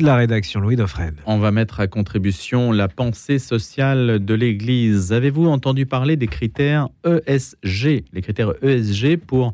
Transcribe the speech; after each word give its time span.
de 0.00 0.06
la 0.06 0.16
rédaction, 0.16 0.58
Louis 0.58 0.74
Dauphren. 0.74 1.14
On 1.24 1.38
va 1.38 1.52
mettre 1.52 1.78
à 1.78 1.86
contribution 1.86 2.72
la 2.72 2.88
pensée 2.88 3.38
sociale 3.38 4.24
de 4.24 4.34
l'Église. 4.34 5.12
Avez-vous 5.12 5.46
entendu 5.46 5.86
parler 5.86 6.16
des 6.16 6.26
critères 6.26 6.88
ESG, 7.04 8.02
les 8.12 8.20
critères 8.20 8.54
ESG 8.60 9.18
pour 9.18 9.52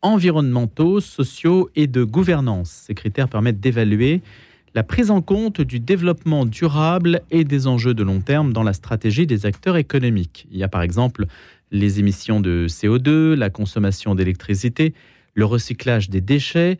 environnementaux, 0.00 1.00
sociaux 1.00 1.68
et 1.76 1.88
de 1.88 2.04
gouvernance? 2.04 2.70
Ces 2.86 2.94
critères 2.94 3.28
permettent 3.28 3.60
d'évaluer 3.60 4.22
la 4.74 4.82
prise 4.82 5.10
en 5.10 5.20
compte 5.20 5.60
du 5.60 5.78
développement 5.78 6.46
durable 6.46 7.20
et 7.30 7.44
des 7.44 7.66
enjeux 7.66 7.92
de 7.92 8.02
long 8.02 8.22
terme 8.22 8.54
dans 8.54 8.62
la 8.62 8.72
stratégie 8.72 9.26
des 9.26 9.44
acteurs 9.44 9.76
économiques. 9.76 10.46
Il 10.50 10.56
y 10.56 10.62
a 10.62 10.68
par 10.68 10.80
exemple 10.80 11.26
les 11.70 12.00
émissions 12.00 12.40
de 12.40 12.64
CO2, 12.66 13.34
la 13.34 13.50
consommation 13.50 14.14
d'électricité, 14.14 14.94
le 15.34 15.44
recyclage 15.44 16.08
des 16.08 16.22
déchets, 16.22 16.78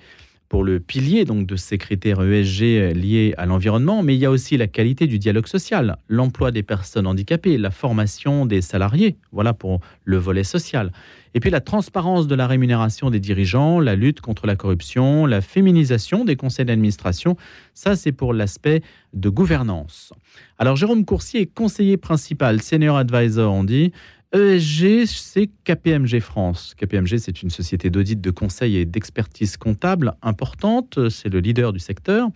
pour 0.53 0.65
le 0.65 0.81
pilier 0.81 1.25
donc 1.25 1.47
de 1.47 1.57
ces 1.57 1.79
critères 1.79 2.21
ESG 2.23 2.93
liés 2.95 3.33
à 3.39 3.47
l'environnement, 3.47 4.03
mais 4.03 4.15
il 4.15 4.19
y 4.19 4.27
a 4.27 4.31
aussi 4.31 4.59
la 4.59 4.67
qualité 4.67 5.07
du 5.07 5.19
dialogue 5.19 5.47
social, 5.47 5.97
l'emploi 6.09 6.51
des 6.51 6.63
personnes 6.63 7.07
handicapées, 7.07 7.57
la 7.57 7.71
formation 7.71 8.45
des 8.45 8.61
salariés, 8.61 9.17
voilà 9.33 9.55
pour 9.55 9.81
le 10.05 10.19
volet 10.19 10.45
social. 10.45 10.93
Et 11.33 11.41
puis 11.41 11.49
la 11.49 11.63
transparence 11.63 12.27
de 12.27 12.35
la 12.35 12.47
rémunération 12.47 13.09
des 13.09 13.19
dirigeants, 13.19 13.81
la 13.81 13.97
lutte 13.97 14.21
contre 14.21 14.47
la 14.47 14.55
corruption, 14.55 15.25
la 15.25 15.41
féminisation 15.41 16.23
des 16.23 16.37
conseils 16.37 16.67
d'administration, 16.67 17.39
ça 17.73 17.97
c'est 17.97 18.13
pour 18.13 18.35
l'aspect 18.35 18.83
de 19.15 19.31
gouvernance. 19.31 20.13
Alors 20.59 20.77
Jérôme 20.77 21.07
Coursier 21.07 21.47
conseiller 21.47 21.97
principal, 21.97 22.61
senior 22.61 22.99
advisor, 22.99 23.55
on 23.55 23.65
dit, 23.65 23.91
ESG, 24.33 25.05
c'est 25.07 25.51
KPMG 25.65 26.21
France. 26.21 26.75
KPMG, 26.79 27.19
c'est 27.19 27.43
une 27.43 27.51
société 27.51 27.91
d'audit, 27.91 28.21
de 28.21 28.31
conseil 28.31 28.79
et 28.79 28.87
d'expertise 28.87 29.59
comptable 29.59 30.15
importante. 30.23 31.11
C'est 31.11 31.29
le 31.29 31.41
leader 31.41 31.73
du 31.73 31.79
secteur. 31.79 32.29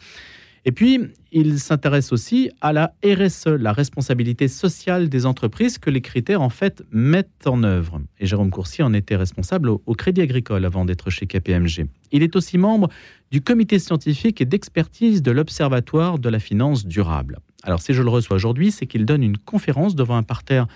Et 0.66 0.72
puis, 0.72 1.00
il 1.30 1.60
s'intéresse 1.60 2.12
aussi 2.12 2.50
à 2.60 2.72
la 2.72 2.92
RSE, 3.04 3.46
la 3.46 3.72
responsabilité 3.72 4.48
sociale 4.48 5.08
des 5.08 5.24
entreprises 5.24 5.78
que 5.78 5.90
les 5.90 6.00
critères, 6.00 6.42
en 6.42 6.48
fait, 6.50 6.82
mettent 6.90 7.46
en 7.46 7.62
œuvre. 7.62 8.00
Et 8.18 8.26
Jérôme 8.26 8.50
Coursier 8.50 8.82
en 8.82 8.92
était 8.92 9.14
responsable 9.14 9.70
au, 9.70 9.94
Crédit 9.94 10.22
Agricole 10.22 10.64
avant 10.64 10.84
d'être 10.84 11.08
chez 11.08 11.26
KPMG. 11.26 11.86
Il 12.10 12.24
est 12.24 12.34
aussi 12.34 12.58
membre 12.58 12.88
du 13.30 13.40
comité 13.40 13.78
scientifique 13.78 14.40
et 14.40 14.44
d'expertise 14.44 15.22
de 15.22 15.30
l'Observatoire 15.30 16.18
de 16.18 16.28
la 16.28 16.40
finance 16.40 16.84
durable. 16.84 17.38
Alors, 17.62 17.80
si 17.80 17.94
je 17.94 18.02
le 18.02 18.10
reçois 18.10 18.34
aujourd'hui, 18.34 18.72
c'est 18.72 18.86
qu'il 18.86 19.06
donne 19.06 19.22
une 19.22 19.38
conférence 19.38 19.94
devant 19.94 20.16
un 20.16 20.24
parterre 20.24 20.66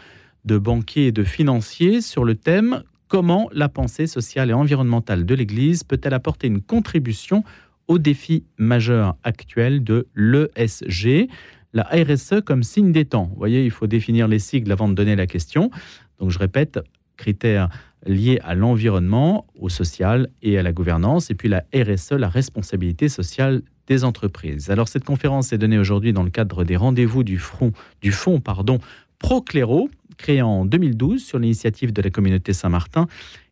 de 0.45 0.59
banquiers 0.59 1.09
et 1.09 1.13
de 1.13 1.25
financiers 1.25 2.01
sur 2.01 2.25
le 2.25 2.35
thème 2.35 2.83
Comment 3.09 3.49
la 3.53 3.69
pensée 3.69 4.07
sociale 4.07 4.51
et 4.51 4.53
environnementale 4.53 5.27
de 5.27 5.35
l'Église 5.35 5.83
peut-elle 5.83 6.15
apporter 6.15 6.47
une 6.47 6.61
contribution 6.61 7.43
aux 7.89 7.99
défis 7.99 8.45
majeurs 8.57 9.17
actuels 9.25 9.83
de 9.83 10.07
l'ESG 10.15 11.29
la 11.73 11.85
RSE 11.85 12.41
comme 12.45 12.63
signe 12.63 12.93
des 12.93 13.05
temps. 13.05 13.29
Vous 13.33 13.39
voyez, 13.39 13.65
il 13.65 13.71
faut 13.71 13.87
définir 13.87 14.29
les 14.29 14.39
sigles 14.39 14.73
avant 14.73 14.89
de 14.89 14.95
donner 14.95 15.17
la 15.17 15.27
question. 15.27 15.71
Donc 16.19 16.31
je 16.31 16.39
répète, 16.39 16.81
critères 17.17 17.69
liés 18.07 18.41
à 18.43 18.55
l'environnement, 18.55 19.47
au 19.59 19.69
social 19.69 20.29
et 20.43 20.59
à 20.59 20.63
la 20.63 20.73
gouvernance, 20.73 21.31
et 21.31 21.35
puis 21.35 21.49
la 21.49 21.65
RSE, 21.75 22.13
la 22.13 22.29
responsabilité 22.29 23.09
sociale 23.09 23.63
des 23.87 24.05
entreprises. 24.05 24.71
Alors 24.71 24.89
cette 24.89 25.05
conférence 25.05 25.53
est 25.53 25.59
donnée 25.59 25.79
aujourd'hui 25.79 26.13
dans 26.13 26.23
le 26.23 26.31
cadre 26.31 26.65
des 26.65 26.77
rendez-vous 26.77 27.25
du, 27.25 27.39
front, 27.39 27.73
du 28.01 28.13
Fonds 28.13 28.41
pardon, 28.41 28.79
Procléro, 29.21 29.91
créé 30.17 30.43
en 30.43 30.65
2012 30.65 31.23
sur 31.23 31.39
l'initiative 31.39 31.93
de 31.93 32.03
la 32.03 32.11
communauté 32.11 32.53
Saint-Martin 32.53 33.07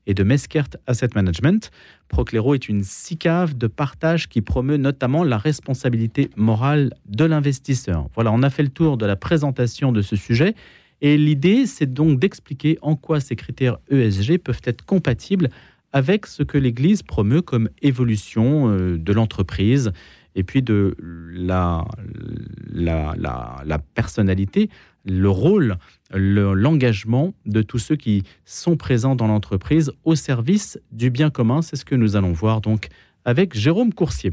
et 0.07 0.15
de 0.15 0.25
Meskert 0.25 0.71
Asset 0.87 1.11
Management. 1.15 1.71
Procléro 2.09 2.55
est 2.55 2.69
une 2.69 2.83
SICAV 2.83 3.57
de 3.57 3.67
partage 3.67 4.29
qui 4.29 4.41
promeut 4.41 4.79
notamment 4.79 5.23
la 5.23 5.37
responsabilité 5.37 6.31
morale 6.37 6.95
de 7.07 7.25
l'investisseur. 7.25 8.09
Voilà, 8.15 8.33
on 8.33 8.43
a 8.43 8.51
fait 8.51 8.63
le 8.63 8.71
tour 8.71 8.97
de 8.97 9.05
la 9.05 9.15
présentation 9.15 9.93
de 9.93 10.01
ce 10.01 10.17
sujet. 10.17 10.55
Et 11.03 11.19
l'idée, 11.19 11.67
c'est 11.67 11.93
donc 11.93 12.19
d'expliquer 12.19 12.79
en 12.81 12.97
quoi 12.97 13.21
ces 13.21 13.37
critères 13.37 13.79
ESG 13.91 14.39
peuvent 14.39 14.63
être 14.65 14.85
compatibles 14.85 15.51
avec 15.93 16.27
ce 16.27 16.43
que 16.43 16.57
l'Église 16.59 17.03
promeut 17.03 17.43
comme 17.43 17.69
évolution 17.83 18.71
euh, 18.71 18.99
de 18.99 19.13
l'entreprise 19.13 19.93
et 20.35 20.45
puis 20.45 20.63
de 20.63 20.97
la 21.33 21.85
personnalité 23.95 24.71
le 25.09 25.29
rôle, 25.29 25.77
l'engagement 26.13 27.35
de 27.47 27.63
tous 27.63 27.79
ceux 27.79 27.97
qui 27.97 28.25
sont 28.45 28.77
présents 28.77 29.17
dans 29.17 29.27
l'entreprise 29.27 29.93
au 30.05 30.15
service 30.15 30.79
du 30.93 31.11
bien 31.11 31.31
commun. 31.31 31.63
C'est 31.63 31.77
ce 31.77 31.85
que 31.85 31.95
nous 31.95 32.17
allons 32.17 32.33
voir 32.33 32.61
donc 32.61 32.89
avec 33.25 33.55
Jérôme 33.55 33.93
Coursier. 33.93 34.33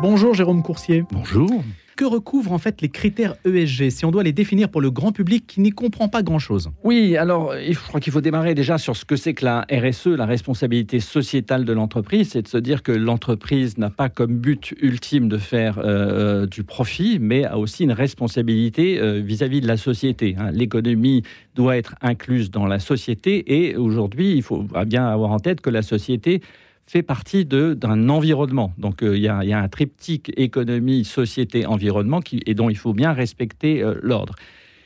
Bonjour 0.00 0.34
Jérôme 0.34 0.62
Coursier. 0.62 1.04
Bonjour 1.10 1.62
que 1.98 2.04
recouvrent 2.04 2.52
en 2.52 2.58
fait 2.58 2.80
les 2.80 2.88
critères 2.88 3.34
ESG, 3.44 3.90
si 3.90 4.04
on 4.04 4.12
doit 4.12 4.22
les 4.22 4.32
définir 4.32 4.68
pour 4.68 4.80
le 4.80 4.92
grand 4.92 5.10
public 5.10 5.44
qui 5.48 5.60
n'y 5.60 5.70
comprend 5.70 6.08
pas 6.08 6.22
grand-chose 6.22 6.70
Oui, 6.84 7.16
alors 7.16 7.52
je 7.54 7.76
crois 7.76 7.98
qu'il 7.98 8.12
faut 8.12 8.20
démarrer 8.20 8.54
déjà 8.54 8.78
sur 8.78 8.96
ce 8.96 9.04
que 9.04 9.16
c'est 9.16 9.34
que 9.34 9.44
la 9.44 9.66
RSE, 9.68 10.06
la 10.06 10.24
responsabilité 10.24 11.00
sociétale 11.00 11.64
de 11.64 11.72
l'entreprise, 11.72 12.30
c'est 12.30 12.42
de 12.42 12.48
se 12.48 12.56
dire 12.56 12.84
que 12.84 12.92
l'entreprise 12.92 13.78
n'a 13.78 13.90
pas 13.90 14.08
comme 14.08 14.36
but 14.38 14.76
ultime 14.80 15.28
de 15.28 15.38
faire 15.38 15.80
euh, 15.82 16.46
du 16.46 16.62
profit, 16.62 17.18
mais 17.20 17.44
a 17.44 17.58
aussi 17.58 17.82
une 17.82 17.92
responsabilité 17.92 19.00
euh, 19.00 19.20
vis-à-vis 19.20 19.60
de 19.60 19.66
la 19.66 19.76
société. 19.76 20.36
Hein. 20.38 20.52
L'économie 20.52 21.24
doit 21.56 21.76
être 21.76 21.96
incluse 22.00 22.52
dans 22.52 22.66
la 22.66 22.78
société 22.78 23.42
et 23.56 23.76
aujourd'hui, 23.76 24.34
il 24.36 24.42
faut 24.44 24.64
bien 24.86 25.04
avoir 25.04 25.32
en 25.32 25.40
tête 25.40 25.60
que 25.60 25.70
la 25.70 25.82
société 25.82 26.42
fait 26.88 27.02
partie 27.02 27.44
d'un 27.44 28.08
environnement. 28.08 28.72
Donc 28.78 29.02
euh, 29.02 29.16
il 29.16 29.22
y, 29.22 29.28
a 29.28 29.58
un 29.58 29.68
triptyque 29.68 30.32
économie, 30.38 31.04
société, 31.04 31.66
environnement 31.66 32.20
qui, 32.20 32.40
et 32.46 32.54
dont 32.54 32.70
il 32.70 32.78
faut 32.78 32.94
bien 32.94 33.12
respecter 33.12 33.82
euh, 33.82 33.94
l'ordre. 34.02 34.34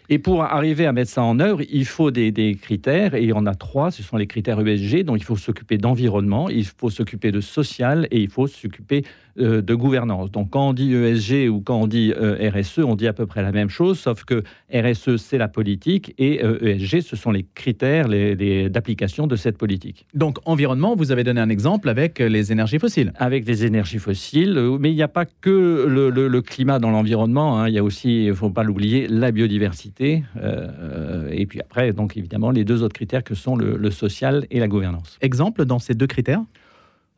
Et 0.08 0.18
pour 0.18 0.42
arriver 0.42 0.84
à 0.84 0.92
mettre 0.92 1.10
ça 1.10 1.22
en 1.22 1.38
œuvre, 1.38 1.62
il 1.70 1.86
faut 1.86 2.10
des, 2.10 2.58
critères, 2.60 3.14
et 3.14 3.22
il 3.22 3.28
y 3.28 3.32
en 3.32 3.46
a 3.46 3.54
trois, 3.54 3.92
ce 3.92 4.02
sont 4.02 4.16
les 4.16 4.26
critères 4.26 4.60
ESG, 4.60 5.04
dont 5.04 5.14
il 5.14 5.22
faut 5.22 5.36
s'occuper 5.36 5.78
d'environnement, 5.78 6.50
il 6.50 6.66
faut 6.66 6.90
s'occuper 6.90 7.30
de 7.30 7.40
social, 7.40 8.08
et 8.10 8.20
il 8.20 8.28
faut 8.28 8.48
s'occuper 8.48 9.04
euh, 9.38 9.62
de 9.62 9.74
gouvernance. 9.74 10.30
Donc 10.30 10.50
quand 10.50 10.68
on 10.68 10.72
dit 10.74 10.92
ESG 10.92 11.48
ou 11.48 11.60
quand 11.60 11.80
on 11.80 11.86
dit 11.86 12.12
euh, 12.14 12.50
RSE, 12.50 12.80
on 12.80 12.96
dit 12.96 13.06
à 13.06 13.14
peu 13.14 13.24
près 13.24 13.40
la 13.40 13.50
même 13.50 13.70
chose, 13.70 13.98
sauf 13.98 14.24
que 14.24 14.42
RSE, 14.70 15.16
c'est 15.16 15.38
la 15.38 15.48
politique 15.48 16.14
et 16.18 16.40
ESG, 16.40 16.94
euh, 16.94 16.98
e 16.98 17.00
ce 17.00 17.16
sont 17.16 17.30
les 17.30 17.46
critères 17.54 18.08
les, 18.08 18.68
d'application 18.68 19.26
de 19.26 19.34
cette 19.36 19.56
politique. 19.56 20.06
Donc 20.12 20.36
environnement, 20.44 20.94
vous 20.96 21.12
avez 21.12 21.24
donné 21.24 21.40
un 21.40 21.48
exemple 21.48 21.88
avec 21.88 22.18
les 22.18 22.52
énergies 22.52 22.78
fossiles. 22.78 23.14
Avec 23.16 23.44
des 23.44 23.64
énergies 23.64 23.98
fossiles, 23.98 24.60
mais 24.78 24.90
il 24.90 24.96
n'y 24.96 25.02
a 25.02 25.08
pas 25.08 25.24
que 25.24 25.86
le, 25.88 26.42
climat 26.42 26.78
dans 26.78 26.90
l'environnement, 26.90 27.58
hein. 27.58 27.68
il 27.68 27.74
y 27.74 27.78
a 27.78 27.84
aussi, 27.84 28.24
il 28.24 28.28
ne 28.28 28.34
faut 28.34 28.50
pas 28.50 28.64
l'oublier, 28.64 29.06
la 29.08 29.30
biodiversité. 29.30 30.24
et 31.30 31.46
puis 31.46 31.60
après, 31.60 31.94
donc 31.94 32.18
évidemment, 32.18 32.50
les 32.50 32.64
deux 32.64 32.82
autres 32.82 32.94
critères 32.94 33.24
que 33.24 33.34
sont 33.34 33.56
le 33.56 33.90
social 33.90 34.46
et 34.50 34.60
la 34.60 34.68
gouvernance. 34.68 35.16
Exemple 35.22 35.64
dans 35.64 35.78
ces 35.78 35.94
deux 35.94 36.06
critères? 36.06 36.42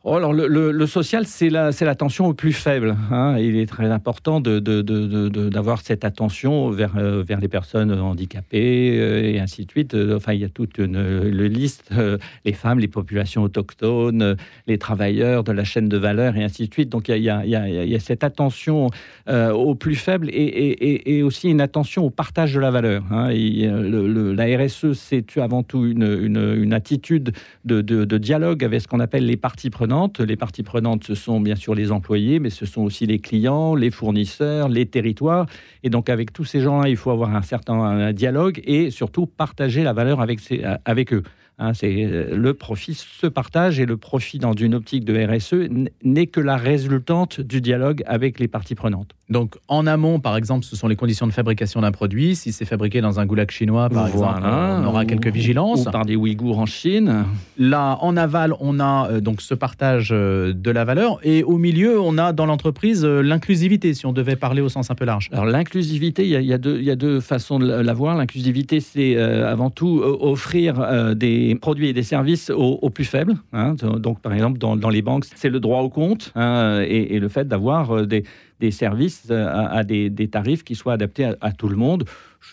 Oh, 0.07 0.13
alors 0.13 0.33
le, 0.33 0.85
social, 0.85 1.25
c'est 1.25 1.49
l'attention 1.49 2.25
la, 2.25 2.29
au 2.29 2.33
plus 2.35 2.53
faible. 2.53 2.95
Hein. 3.09 3.37
Il 3.39 3.57
est 3.57 3.65
très 3.65 3.89
important 3.89 4.39
d'avoir 4.39 5.81
cette 5.81 6.05
attention 6.05 6.69
vers, 6.69 6.95
euh, 6.95 7.23
vers 7.23 7.39
les 7.39 7.47
personnes 7.47 7.91
handicapées 7.91 8.99
euh, 8.99 9.33
et 9.33 9.39
ainsi 9.39 9.65
de 9.65 9.71
suite. 9.71 9.95
Enfin, 9.95 10.33
il 10.33 10.41
y 10.41 10.43
a 10.43 10.49
toute 10.49 10.77
une, 10.77 11.27
liste, 11.47 11.89
euh, 11.91 12.19
les 12.45 12.53
femmes, 12.53 12.77
les 12.77 12.87
populations 12.87 13.41
autochtones, 13.41 14.37
les 14.67 14.77
travailleurs 14.77 15.43
de 15.43 15.51
la 15.51 15.63
chaîne 15.63 15.89
de 15.89 15.97
valeur 15.97 16.37
et 16.37 16.43
ainsi 16.43 16.67
de 16.67 16.73
suite. 16.73 16.89
Donc 16.89 17.09
il 17.09 17.17
y 17.23 17.29
a, 17.31 17.43
il 17.43 17.89
y 17.89 17.95
a, 17.95 17.99
cette 17.99 18.23
attention 18.23 18.91
au 19.27 19.73
plus 19.73 19.95
faible 19.95 20.29
et, 20.31 21.23
aussi 21.23 21.49
une 21.49 21.61
attention 21.61 22.05
au 22.05 22.11
partage 22.11 22.53
de 22.53 22.59
la 22.59 22.69
valeur. 22.69 23.01
Hein. 23.09 23.29
la 23.31 24.57
RSE, 24.65 24.93
c'est 24.93 25.35
avant 25.39 25.63
tout 25.63 25.83
une, 25.87 26.03
une 26.03 26.73
attitude 26.73 27.31
de, 27.63 28.17
dialogue 28.17 28.63
avec 28.63 28.81
ce 28.81 28.87
qu'on 28.87 28.99
appelle 28.99 29.25
les 29.25 29.37
parties 29.37 29.71
prenantes 29.71 29.94
les 30.19 30.35
parties 30.35 30.63
prenantes, 30.63 31.03
ce 31.03 31.15
sont 31.15 31.39
bien 31.39 31.55
sûr 31.55 31.75
les 31.75 31.91
employés, 31.91 32.39
mais 32.39 32.49
ce 32.49 32.65
sont 32.65 32.81
aussi 32.81 33.05
les 33.05 33.19
clients, 33.19 33.75
les 33.75 33.91
fournisseurs, 33.91 34.69
les 34.69 34.85
territoires. 34.85 35.45
Et 35.83 35.89
donc 35.89 36.09
avec 36.09 36.33
tous 36.33 36.45
ces 36.45 36.61
gens-là, 36.61 36.89
il 36.89 36.97
faut 36.97 37.11
avoir 37.11 37.35
un 37.35 37.41
certain 37.41 38.11
dialogue 38.13 38.61
et 38.65 38.91
surtout 38.91 39.25
partager 39.25 39.83
la 39.83 39.93
valeur 39.93 40.19
avec, 40.21 41.13
eux. 41.13 41.23
Hein, 41.57 41.73
c'est 41.73 42.03
euh, 42.03 42.35
le 42.35 42.53
profit 42.53 42.95
se 42.95 43.27
partage 43.27 43.79
et 43.79 43.85
le 43.85 43.95
profit 43.95 44.39
dans 44.39 44.51
une 44.51 44.75
optique 44.75 45.05
de 45.05 45.15
RSE 45.15 45.69
n'est 46.03 46.27
que 46.27 46.41
la 46.41 46.57
résultante 46.57 47.39
du 47.39 47.61
dialogue 47.61 48.03
avec 48.07 48.39
les 48.39 48.49
parties 48.49 48.75
prenantes. 48.75 49.11
Donc 49.29 49.55
en 49.69 49.87
amont, 49.87 50.19
par 50.19 50.35
exemple, 50.35 50.65
ce 50.65 50.75
sont 50.75 50.89
les 50.89 50.97
conditions 50.97 51.27
de 51.27 51.31
fabrication 51.31 51.79
d'un 51.79 51.93
produit. 51.93 52.35
Si 52.35 52.51
c'est 52.51 52.65
fabriqué 52.65 52.99
dans 52.99 53.21
un 53.21 53.25
goulag 53.25 53.49
chinois, 53.51 53.89
par 53.89 54.07
exemple, 54.07 54.41
on 54.43 54.85
aura 54.85 55.05
quelques 55.05 55.29
vigilances. 55.29 55.87
Ou 55.87 55.91
par 55.91 56.05
des 56.05 56.17
Ouïghours 56.17 56.59
en 56.59 56.65
Chine. 56.65 57.23
Là, 57.57 57.97
en 58.01 58.17
aval, 58.17 58.53
on 58.59 58.81
a 58.81 59.09
euh, 59.09 59.21
donc 59.21 59.41
ce 59.41 59.53
partage 59.53 60.09
euh, 60.11 60.51
de 60.53 60.71
la 60.71 60.83
valeur 60.83 61.19
et 61.23 61.41
au 61.43 61.57
milieu, 61.57 62.01
on 62.01 62.17
a 62.17 62.33
dans 62.33 62.45
l'entreprise 62.45 63.05
l'inclusivité, 63.05 63.93
si 63.93 64.05
on 64.05 64.11
devait 64.11 64.35
parler 64.35 64.61
au 64.61 64.69
sens 64.69 64.91
un 64.91 64.95
peu 64.95 65.05
large. 65.05 65.29
Alors 65.31 65.45
l'inclusivité, 65.45 66.27
il 66.27 66.41
y, 66.41 66.47
y 66.47 66.91
a 66.91 66.95
deux 66.95 67.19
façons 67.21 67.59
de 67.59 67.65
la 67.65 67.93
voir. 67.93 68.17
L'inclusivité, 68.17 68.81
c'est 68.81 69.15
avant 69.17 69.69
tout 69.69 70.01
offrir 70.03 71.15
des 71.15 71.44
produits 71.53 71.89
et 71.89 71.93
des 71.93 72.01
services 72.01 72.49
aux, 72.49 72.89
plus 72.89 73.05
faibles. 73.05 73.35
Hein. 73.53 73.75
Donc, 73.75 74.21
par 74.21 74.33
exemple, 74.33 74.57
dans, 74.57 74.89
les 74.89 75.03
banques, 75.03 75.25
c'est 75.35 75.49
le 75.49 75.59
droit 75.59 75.81
au 75.81 75.89
compte 75.89 76.31
hein, 76.35 76.81
et, 76.81 77.19
le 77.19 77.27
fait 77.29 77.47
d'avoir 77.47 78.07
des, 78.07 78.23
services 78.71 79.29
à, 79.29 79.83
des, 79.83 80.27
tarifs 80.27 80.63
qui 80.63 80.73
soient 80.73 80.93
adaptés 80.93 81.31
à 81.41 81.51
tout 81.51 81.69
le 81.69 81.75
monde 81.75 82.05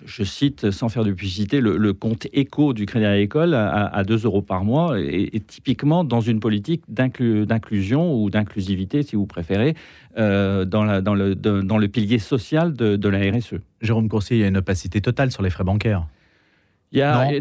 je, 0.05 0.25
cite, 0.25 0.71
sans 0.71 0.89
faire 0.89 1.05
de 1.05 1.13
publicité, 1.13 1.61
le, 1.61 1.93
compte 1.93 2.27
éco 2.33 2.73
du 2.73 2.87
Crédit 2.87 3.05
Agricole 3.05 3.55
à, 3.55 3.87
à 3.87 4.05
2 4.05 4.25
euros 4.25 4.43
par 4.43 4.65
mois, 4.65 4.99
et, 4.99 5.41
typiquement 5.47 6.05
dans 6.05 6.21
une 6.21 6.41
politique 6.41 6.83
d'inclusion 6.89 8.15
ou 8.15 8.31
d'inclusivité, 8.31 9.03
si 9.03 9.17
vous 9.17 9.27
préférez, 9.27 9.75
euh, 10.19 10.65
dans, 10.65 10.85
le, 10.85 11.87
pilier 11.87 12.19
social 12.19 12.73
de, 12.75 12.97
de 12.97 13.09
la 13.09 13.19
RSE. 13.31 13.55
Jérôme 13.81 14.09
Coursier, 14.09 14.39
il 14.39 14.41
y 14.41 14.45
a 14.45 14.49
une 14.49 14.57
opacité 14.57 15.01
totale 15.01 15.31
sur 15.31 15.43
les 15.43 15.51
frais 15.51 15.65
bancaires 15.65 16.07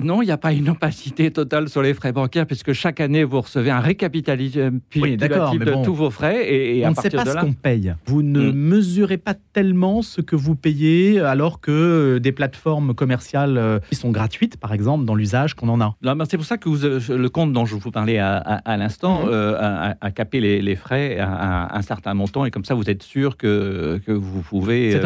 non, 0.04 0.22
il 0.22 0.26
n'y 0.26 0.32
a 0.32 0.38
pas 0.38 0.54
une 0.54 0.70
opacité 0.70 1.32
totale 1.32 1.70
sur 1.70 1.82
les 1.82 1.94
frais 1.94 2.14
bancaires, 2.14 2.46
puisque 2.46 2.74
chaque 2.74 3.00
année, 3.00 3.24
vous 3.24 3.42
recevez 3.42 3.70
un 3.70 3.80
récapitulatif 3.80 4.56
de 4.56 5.84
tous 5.84 5.94
vos 5.94 6.10
frais. 6.10 6.52
Et, 6.52 6.86
on 6.86 6.92
ne 6.92 6.96
sait 6.96 7.10
pas 7.10 7.26
ce 7.26 7.38
qu'on 7.38 7.54
paye. 7.54 7.94
Vous 8.06 8.24
ne 8.24 8.52
hmm. 8.52 8.56
mesurez 8.56 9.18
pas 9.18 9.34
tellement 9.34 10.02
ce 10.02 10.22
que 10.22 10.36
vous 10.36 10.56
payez, 10.56 11.20
alors 11.20 11.60
que 11.60 11.72
euh, 11.72 12.20
des 12.20 12.32
plateformes 12.32 12.94
commerciales 12.94 13.58
euh, 13.58 13.80
qui 13.90 13.96
sont 13.96 14.12
gratuites, 14.12 14.58
par 14.58 14.74
exemple, 14.74 15.06
dans 15.06 15.16
l'usage 15.16 15.54
qu'on 15.54 15.70
en 15.70 15.82
a. 15.82 15.96
C'est 16.30 16.38
pour 16.38 16.46
ça 16.46 16.58
que 16.58 16.70
vous, 16.70 16.86
euh, 16.86 17.00
le 17.10 17.30
compte 17.30 17.54
dont 17.54 17.66
je 17.66 17.76
vous 17.76 17.92
parlais 17.92 18.20
à, 18.20 18.78
l'instant 18.78 19.26
hmm. 19.26 19.96
a, 20.02 20.12
capé 20.12 20.40
les, 20.40 20.76
frais 20.76 21.18
à, 21.20 21.76
un 21.78 21.82
certain 21.82 22.14
montant, 22.14 22.46
et 22.46 22.52
comme 22.52 22.66
ça, 22.66 22.74
vous 22.74 22.90
êtes 22.90 23.04
sûr 23.04 23.38
que, 23.38 24.00
que 24.06 24.12
vous 24.12 24.42
pouvez 24.42 25.00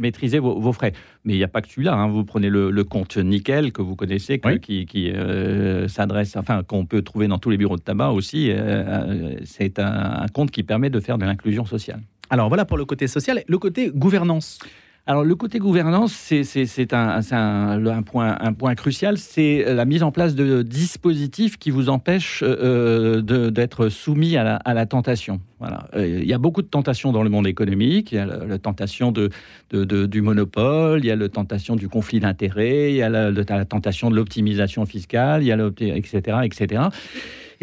maîtriser 0.00 0.38
vos, 0.38 0.72
frais. 0.72 0.92
Mais 1.24 1.34
il 1.34 1.38
n'y 1.38 1.44
a 1.44 1.48
pas 1.48 1.62
que 1.62 1.68
celui-là. 1.68 1.94
Hein. 1.94 2.08
Vous 2.08 2.24
prenez 2.24 2.48
le, 2.48 2.70
le 2.70 2.84
compte 2.84 3.16
nickel 3.16 3.72
que 3.72 3.82
vous 3.82 3.91
vous 3.92 3.96
connaissez, 3.96 4.40
qui, 4.62 5.12
euh, 5.14 5.86
s'adresse, 5.86 6.36
enfin, 6.36 6.62
qu'on 6.62 6.86
peut 6.86 7.02
trouver 7.02 7.28
dans 7.28 7.38
tous 7.38 7.50
les 7.50 7.58
bureaux 7.58 7.76
de 7.76 7.82
tabac 7.82 8.10
aussi. 8.10 8.50
Euh, 8.50 8.54
euh, 8.56 9.34
c'est 9.44 9.78
un, 9.78 10.24
compte 10.32 10.50
qui 10.50 10.62
permet 10.62 10.88
de 10.88 10.98
faire 10.98 11.18
de 11.18 11.26
l'inclusion 11.26 11.66
sociale. 11.66 12.00
Alors 12.30 12.48
voilà 12.48 12.64
pour 12.64 12.78
le 12.78 12.86
côté 12.86 13.06
social. 13.06 13.42
Le 13.46 13.58
côté 13.58 13.90
gouvernance 13.94 14.58
alors 15.04 15.24
le 15.24 15.34
côté 15.34 15.58
gouvernance, 15.58 16.12
c'est 16.12 16.92
un, 16.92 18.02
point, 18.02 18.74
crucial, 18.76 19.18
c'est 19.18 19.64
la 19.74 19.84
mise 19.84 20.04
en 20.04 20.12
place 20.12 20.36
de 20.36 20.62
dispositifs 20.62 21.58
qui 21.58 21.72
vous 21.72 21.88
empêchent 21.88 22.44
euh, 22.46 23.20
d'être 23.50 23.88
soumis 23.88 24.36
à 24.36 24.60
la, 24.64 24.86
tentation. 24.86 25.40
Voilà. 25.58 25.88
Euh, 25.96 26.20
il 26.22 26.28
y 26.28 26.32
a 26.32 26.38
beaucoup 26.38 26.62
de 26.62 26.68
tentations 26.68 27.10
dans 27.10 27.24
le 27.24 27.30
monde 27.30 27.48
économique, 27.48 28.12
il 28.12 28.14
y 28.14 28.18
a 28.18 28.26
la, 28.26 28.58
tentation 28.58 29.12
du 29.12 30.22
monopole, 30.22 31.00
il 31.00 31.06
y 31.06 31.10
a 31.10 31.16
la 31.16 31.28
tentation 31.28 31.74
du 31.74 31.88
conflit 31.88 32.20
d'intérêts, 32.20 32.92
il 32.92 32.96
y 32.96 33.02
a 33.02 33.08
la, 33.08 33.64
tentation 33.64 34.08
de 34.08 34.14
l'optimisation 34.14 34.86
fiscale, 34.86 35.42
il 35.42 35.46
y 35.46 35.52
a 35.52 35.58
etc., 35.80 36.38
etc. 36.44 36.82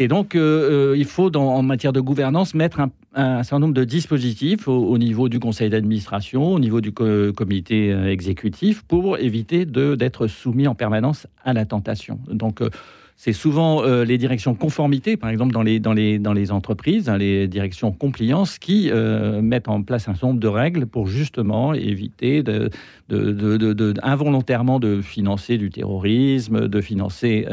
Et 0.00 0.08
donc, 0.08 0.34
euh, 0.34 0.94
il 0.96 1.04
faut, 1.04 1.36
en 1.36 1.62
matière 1.62 1.92
de 1.92 2.00
gouvernance, 2.00 2.54
mettre 2.54 2.80
un, 3.14 3.42
certain 3.42 3.58
nombre 3.58 3.74
de 3.74 3.84
dispositifs 3.84 4.66
au, 4.66 4.96
niveau 4.96 5.28
du 5.28 5.38
conseil 5.38 5.68
d'administration, 5.68 6.54
au 6.54 6.58
niveau 6.58 6.80
du 6.80 6.90
comité 6.90 7.92
euh, 7.92 8.10
exécutif, 8.10 8.82
pour 8.82 9.18
éviter 9.18 9.66
d'être 9.66 10.26
soumis 10.26 10.66
en 10.66 10.74
permanence 10.74 11.26
à 11.44 11.52
la 11.52 11.66
tentation. 11.66 12.18
Donc, 12.28 12.62
euh, 12.62 12.70
c'est 13.22 13.34
souvent 13.34 13.84
euh, 13.84 14.02
les 14.02 14.16
directions 14.16 14.54
conformité, 14.54 15.18
par 15.18 15.28
exemple 15.28 15.52
dans 15.52 15.62
les, 15.62 16.52
entreprises, 16.52 17.10
hein, 17.10 17.18
les 17.18 17.48
directions 17.48 17.92
compliance, 17.92 18.58
qui 18.58 18.90
mettent 19.42 19.68
en 19.68 19.82
place 19.82 20.08
un 20.08 20.14
certain 20.14 20.28
nombre 20.28 20.40
de 20.40 20.48
règles 20.48 20.86
pour 20.86 21.06
justement 21.06 21.74
éviter 21.74 22.42
involontairement 24.02 24.80
de 24.80 25.02
financer 25.02 25.58
du 25.58 25.68
terrorisme, 25.68 26.66
de 26.66 26.80
financer 26.80 27.46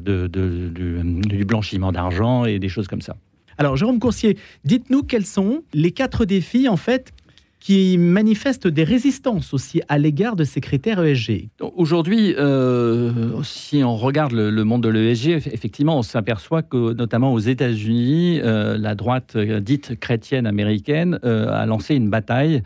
du 0.00 1.44
blanchiment 1.44 1.92
d'argent 1.92 2.46
et 2.46 2.58
des 2.58 2.70
choses 2.70 2.88
comme 2.88 3.02
ça. 3.02 3.14
Alors, 3.60 3.76
Jérôme 3.76 3.98
Coursier, 3.98 4.38
dites-nous 4.64 5.02
quels 5.02 5.26
sont 5.26 5.64
les 5.74 5.90
quatre 5.90 6.24
défis, 6.24 6.66
en 6.66 6.78
fait, 6.78 7.12
qui 7.60 7.98
manifestent 7.98 8.66
des 8.66 8.84
résistances 8.84 9.52
aussi 9.52 9.82
à 9.88 9.98
l'égard 9.98 10.34
de 10.34 10.44
ces 10.44 10.62
critères 10.62 11.04
ESG. 11.04 11.50
Aujourd'hui, 11.60 12.34
euh, 12.38 13.42
si 13.44 13.84
on 13.84 13.96
regarde 13.96 14.32
le, 14.32 14.64
monde 14.64 14.82
de 14.82 14.88
l'ESG, 14.88 15.28
effectivement, 15.52 15.98
on 15.98 16.02
s'aperçoit 16.02 16.62
que 16.62 16.94
notamment 16.94 17.34
aux 17.34 17.38
États-Unis, 17.38 18.40
euh, 18.42 18.78
la 18.78 18.94
droite 18.94 19.34
euh, 19.36 19.60
dite 19.60 20.00
chrétienne 20.00 20.46
américaine 20.46 21.18
a 21.22 21.66
lancé 21.66 21.94
une 21.94 22.08
bataille 22.08 22.62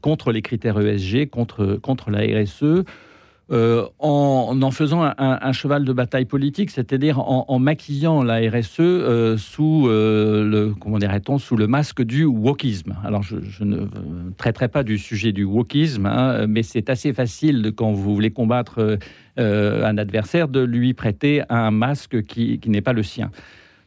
contre 0.00 0.30
les 0.30 0.42
critères 0.42 0.78
ESG, 0.78 1.28
contre, 1.28 1.78
contre 1.82 2.10
la 2.10 2.20
RSE. 2.20 2.84
Euh, 3.52 3.86
en, 4.00 4.58
en 4.60 4.70
faisant 4.72 5.08
un, 5.18 5.52
cheval 5.52 5.84
de 5.84 5.92
bataille 5.92 6.24
politique, 6.24 6.70
c'est-à-dire 6.72 7.20
en, 7.20 7.58
maquillant 7.60 8.24
la 8.24 8.38
RSE 8.38 8.80
euh, 8.80 9.36
sous 9.36 9.86
euh, 9.86 10.42
le 10.44 10.74
comment 10.74 10.98
dirait-on 10.98 11.38
sous 11.38 11.56
le 11.56 11.68
masque 11.68 12.02
du 12.02 12.24
wokisme. 12.24 12.96
Alors 13.04 13.22
je, 13.22 13.36
ne 13.62 13.86
traiterai 14.36 14.66
pas 14.66 14.82
du 14.82 14.98
sujet 14.98 15.30
du 15.30 15.44
wokisme, 15.44 16.06
hein, 16.06 16.46
mais 16.48 16.64
c'est 16.64 16.90
assez 16.90 17.12
facile 17.12 17.70
quand 17.76 17.92
vous 17.92 18.14
voulez 18.14 18.32
combattre 18.32 18.98
un 19.36 19.98
adversaire 19.98 20.48
de 20.48 20.60
lui 20.60 20.92
prêter 20.92 21.42
un 21.48 21.70
masque 21.70 22.24
qui, 22.24 22.58
qui 22.58 22.68
n'est 22.68 22.80
pas 22.80 22.94
le 22.94 23.04
sien. 23.04 23.30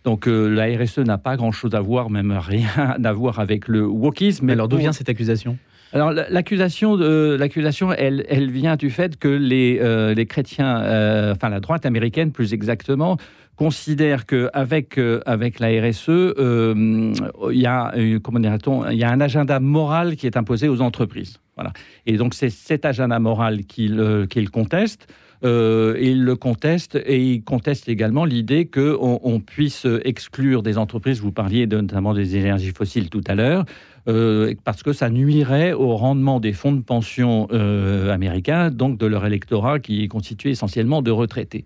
Donc 0.05 0.27
la 0.27 0.65
RSE 0.65 0.99
n'a 0.99 1.17
pas 1.17 1.35
grand-chose 1.35 1.75
à 1.75 1.81
voir, 1.81 2.09
même 2.09 2.31
rien 2.31 2.69
à 3.03 3.13
voir 3.13 3.39
avec 3.39 3.67
le 3.67 3.85
wokisme. 3.85 4.45
Mais 4.45 4.53
alors 4.53 4.67
d'où 4.67 4.77
vient 4.77 4.93
cette 4.93 5.09
accusation? 5.09 5.57
Alors 5.91 6.11
l'accusation, 6.11 6.95
l'accusation, 6.95 7.91
elle, 7.91 8.25
elle 8.29 8.51
vient 8.51 8.75
du 8.75 8.91
fait 8.91 9.17
que 9.17 9.27
les, 9.27 9.79
euh, 9.81 10.13
les 10.13 10.27
chrétiens, 10.27 10.81
euh, 10.81 11.33
enfin 11.33 11.49
la 11.49 11.59
droite 11.59 11.85
américaine 11.85 12.31
plus 12.31 12.53
exactement, 12.53 13.17
considère 13.55 14.27
qu'avec 14.27 14.99
euh, 14.99 15.21
avec 15.25 15.59
la 15.59 15.69
RSE, 15.69 16.35
il 16.37 17.59
y 17.59 17.65
a 17.65 17.93
comment 18.21 18.39
il 18.39 18.97
y 18.97 19.03
a 19.03 19.09
un 19.09 19.21
agenda 19.21 19.59
moral 19.59 20.15
qui 20.15 20.27
est 20.27 20.37
imposé 20.37 20.69
aux 20.69 20.81
entreprises. 20.81 21.39
Voilà. 21.55 21.73
Et 22.05 22.17
donc 22.17 22.35
c'est 22.35 22.51
cet 22.51 22.85
agenda 22.85 23.17
moral 23.17 23.65
qu'il 23.65 24.27
qu'il 24.29 24.51
conteste. 24.51 25.11
Euh, 25.45 25.97
il 26.01 26.23
le 26.23 26.35
conteste 26.35 26.95
et 27.05 27.21
il 27.21 27.43
conteste 27.43 27.87
également 27.87 28.25
l'idée 28.25 28.65
qu'on 28.65 29.19
on 29.23 29.39
puisse 29.39 29.87
exclure 30.03 30.63
des 30.63 30.77
entreprises, 30.77 31.21
vous 31.21 31.31
parliez 31.31 31.65
notamment 31.65 32.13
des 32.13 32.35
énergies 32.35 32.71
fossiles 32.75 33.09
tout 33.09 33.23
à 33.25 33.35
l'heure, 33.35 33.65
euh, 34.07 34.53
parce 34.63 34.83
que 34.83 34.91
ça 34.91 35.09
nuirait 35.09 35.73
au 35.73 35.95
rendement 35.95 36.39
des 36.39 36.53
fonds 36.53 36.71
de 36.71 36.81
pension 36.81 37.47
euh, 37.51 38.11
américains, 38.11 38.69
donc 38.69 38.97
de 38.97 39.05
leur 39.05 39.25
électorat 39.25 39.79
qui 39.79 40.03
est 40.03 40.07
constitué 40.07 40.49
essentiellement 40.49 41.01
de 41.01 41.11
retraités. 41.11 41.63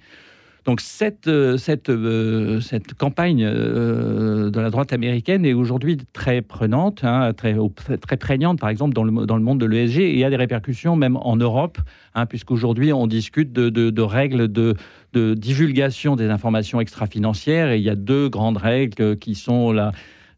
Donc 0.65 0.79
cette, 0.79 1.27
euh, 1.27 1.57
cette, 1.57 1.89
euh, 1.89 2.61
cette 2.61 2.93
campagne 2.93 3.43
euh, 3.43 4.49
de 4.49 4.59
la 4.61 4.69
droite 4.69 4.93
américaine 4.93 5.45
est 5.45 5.53
aujourd'hui 5.53 5.97
très 6.13 6.41
prenante, 6.41 7.03
hein, 7.03 7.33
très, 7.33 7.55
très 7.97 8.17
prégnante, 8.17 8.59
par 8.59 8.69
exemple, 8.69 8.93
dans 8.93 9.03
le, 9.03 9.25
dans 9.25 9.35
le 9.35 9.43
monde 9.43 9.59
de 9.59 9.65
l'ESG, 9.65 9.99
et 9.99 10.17
y 10.17 10.23
a 10.23 10.29
des 10.29 10.37
répercussions 10.37 10.95
même 10.95 11.17
en 11.17 11.35
Europe, 11.35 11.79
hein, 12.15 12.25
puisqu'aujourd'hui 12.25 12.93
on 12.93 13.07
discute 13.07 13.51
de, 13.51 13.69
de, 13.69 13.89
de 13.89 14.01
règles 14.01 14.47
de, 14.47 14.75
de 15.11 15.33
divulgation 15.33 16.15
des 16.15 16.27
informations 16.27 16.79
extra-financières, 16.79 17.71
et 17.71 17.77
il 17.77 17.83
y 17.83 17.89
a 17.89 17.95
deux 17.95 18.29
grandes 18.29 18.57
règles 18.57 19.17
qui 19.17 19.35
sont 19.35 19.73
la 19.73 19.91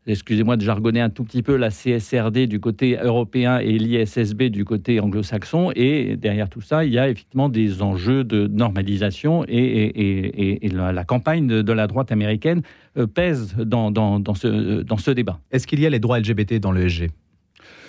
excusez-moi 0.08 0.58
de 0.58 0.62
jargonner 0.62 1.02
un 1.02 1.10
tout 1.10 1.24
petit 1.24 1.44
peu, 1.44 1.56
la 1.56 1.70
CSRD 1.70 2.48
du 2.48 2.60
côté 2.60 2.98
européen 3.02 3.60
et 3.60 3.78
l'ISSB 3.78 4.44
du 4.44 4.66
côté 4.66 5.00
anglo-saxon. 5.00 5.72
Et 5.76 6.16
derrière 6.18 6.50
tout 6.50 6.62
ça, 6.62 6.86
il 6.86 6.94
y 6.94 7.00
a 7.00 7.10
effectivement 7.10 7.50
des 7.50 7.82
enjeux 7.82 8.24
de 8.24 8.48
normalisation 8.48 9.44
et, 9.48 10.70
la, 10.72 11.04
campagne 11.04 11.48
de, 11.48 11.74
la 11.74 11.88
droite 11.88 12.12
américaine 12.12 12.62
euh, 12.98 13.08
pèse 13.08 13.56
dans, 13.58 13.92
ce, 14.36 14.82
dans 14.82 14.98
ce 14.98 15.12
débat. 15.12 15.40
Est-ce 15.52 15.68
qu'il 15.68 15.80
y 15.80 15.86
a 15.86 15.90
les 15.90 16.00
droits 16.00 16.20
LGBT 16.20 16.60
dans 16.60 16.72
l'ESG 16.72 17.10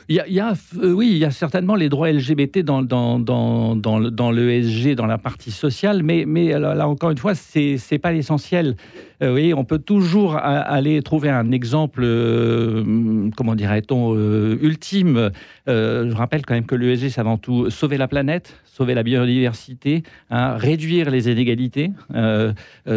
il 0.08 0.22
y 0.28 0.38
a, 0.38 0.52
euh, 0.80 0.92
oui, 0.92 1.08
il 1.10 1.18
y 1.18 1.24
a 1.24 1.32
certainement 1.32 1.74
les 1.74 1.88
droits 1.88 2.12
LGBT 2.12 2.60
dans, 2.60 2.82
dans, 2.82 3.18
dans, 3.18 3.74
dans, 3.74 3.98
dans 3.98 4.30
l'ESG, 4.30 4.94
dans 4.94 5.06
la 5.06 5.18
partie 5.18 5.50
sociale, 5.50 6.04
mais, 6.04 6.24
mais 6.26 6.56
là, 6.56 6.88
encore 6.88 7.10
une 7.10 7.18
fois, 7.18 7.34
c'est 7.34 7.76
n'est 7.90 7.98
pas 7.98 8.12
l'essentiel. 8.12 8.76
Euh, 9.22 9.34
oui, 9.34 9.54
on 9.54 9.64
peut 9.64 9.78
toujours 9.78 10.36
aller 10.36 11.02
trouver 11.02 11.30
un 11.30 11.50
exemple, 11.50 12.02
euh, 12.04 13.30
comment 13.36 13.54
dirait-on, 13.54 14.14
ultime. 14.14 15.30
je 15.66 16.14
rappelle 16.14 16.44
quand 16.44 16.54
même 16.54 16.66
que 16.66 16.74
l'ESG, 16.74 17.08
c'est 17.08 17.20
avant 17.20 17.38
tout 17.38 17.70
sauver 17.70 17.96
la 17.96 18.08
planète, 18.08 18.60
sauver 18.64 18.94
la 18.94 19.02
biodiversité, 19.02 20.02
hein, 20.30 20.56
réduire 20.56 21.10
les 21.10 21.30
inégalités, 21.30 21.92